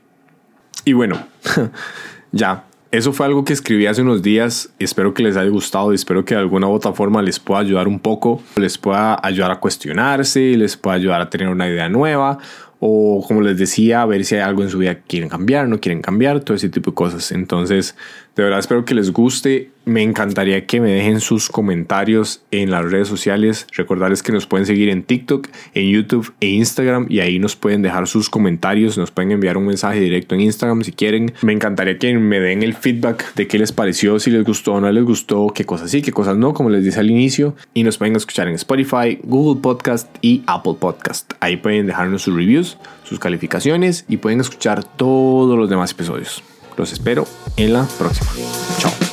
Y 0.86 0.93
bueno, 0.93 1.17
ya, 2.32 2.65
eso 2.91 3.12
fue 3.12 3.26
algo 3.26 3.43
que 3.43 3.54
escribí 3.54 3.86
hace 3.88 4.02
unos 4.02 4.22
días. 4.22 4.69
Espero 4.80 5.13
que 5.13 5.24
les 5.24 5.36
haya 5.36 5.50
gustado 5.50 5.91
y 5.91 5.96
espero 5.96 6.24
que 6.24 6.36
de 6.36 6.41
alguna 6.41 6.67
otra 6.67 6.93
forma 6.93 7.22
les 7.22 7.39
pueda 7.39 7.60
ayudar 7.60 7.88
un 7.88 8.00
poco, 8.00 8.41
les 8.56 8.78
pueda 8.78 9.19
ayudar 9.22 9.52
a 9.52 9.60
cuestionarse, 9.60 10.56
les 10.56 10.78
pueda 10.78 10.96
ayudar 10.96 11.19
a 11.19 11.30
tener 11.30 11.50
una 11.50 11.67
idea 11.67 11.89
nueva 11.89 12.38
o 12.86 13.24
como 13.26 13.39
les 13.39 13.58
decía, 13.58 14.02
a 14.02 14.06
ver 14.06 14.26
si 14.26 14.36
hay 14.36 14.41
algo 14.41 14.62
en 14.62 14.69
su 14.69 14.78
vida 14.78 14.96
que 14.96 15.04
quieren 15.08 15.30
cambiar, 15.30 15.69
no 15.69 15.80
quieren 15.80 16.02
cambiar, 16.02 16.41
todo 16.41 16.58
ese 16.58 16.67
tipo 16.67 16.91
de 16.91 16.96
cosas. 16.96 17.32
Entonces, 17.32 17.96
de 18.36 18.43
verdad 18.43 18.60
espero 18.60 18.84
que 18.84 18.96
les 18.96 19.12
guste. 19.12 19.69
Me 19.86 20.02
encantaría 20.02 20.65
que 20.65 20.80
me 20.80 20.91
dejen 20.91 21.19
sus 21.19 21.50
comentarios 21.50 22.41
en 22.52 22.72
las 22.72 22.89
redes 22.89 23.08
sociales. 23.08 23.67
Recordarles 23.76 24.24
que 24.24 24.32
nos 24.32 24.48
pueden 24.48 24.65
seguir 24.65 24.89
en 24.89 25.04
TikTok, 25.04 25.50
en 25.74 25.89
YouTube 25.91 26.34
e 26.39 26.48
Instagram 26.48 27.06
y 27.10 27.19
ahí 27.19 27.38
nos 27.38 27.56
pueden 27.56 27.82
dejar 27.82 28.08
sus 28.08 28.30
comentarios, 28.30 28.98
nos 28.98 29.12
pueden 29.12 29.34
enviar 29.34 29.58
un 29.58 29.65
mensaje 29.65 30.00
directo 30.00 30.36
en 30.36 30.41
Instagram 30.41 30.84
si 30.84 30.93
quieren. 30.93 31.34
Me 31.41 31.52
encantaría 31.54 32.00
que 32.00 32.17
me 32.17 32.39
den 32.39 32.63
el 32.63 32.74
feedback 32.74 33.36
de 33.36 33.48
qué 33.48 33.60
les 33.60 33.72
pareció, 33.72 34.19
si 34.19 34.32
les 34.32 34.46
gustó 34.46 34.74
o 34.74 34.82
no 34.82 34.91
les 34.91 35.04
gustó, 35.04 35.48
qué 35.54 35.65
cosas 35.65 35.91
sí, 35.91 36.02
qué 36.02 36.12
cosas 36.12 36.38
no, 36.38 36.54
como 36.54 36.69
les 36.69 36.84
dije 36.84 37.00
al 37.00 37.12
inicio. 37.12 37.56
Y 37.74 37.84
nos 37.84 37.98
pueden 37.98 38.15
escuchar 38.15 38.48
en 38.48 38.56
Spotify, 38.56 39.19
Google 39.24 39.62
Podcast 39.62 40.08
y 40.22 40.43
Apple 40.48 40.76
Podcast. 40.80 41.34
Ahí 41.41 41.58
pueden 41.58 41.88
dejarnos 41.88 42.24
sus 42.24 42.36
reviews, 42.36 42.78
sus 43.04 43.19
calificaciones 43.19 44.06
y 44.08 44.17
pueden 44.17 44.39
escuchar 44.39 44.84
todos 44.84 45.58
los 45.58 45.69
demás 45.69 45.91
episodios. 45.91 46.41
Los 46.77 46.91
espero 46.91 47.25
en 47.57 47.73
la 47.73 47.83
próxima. 47.83 48.31
Chao. 48.79 49.12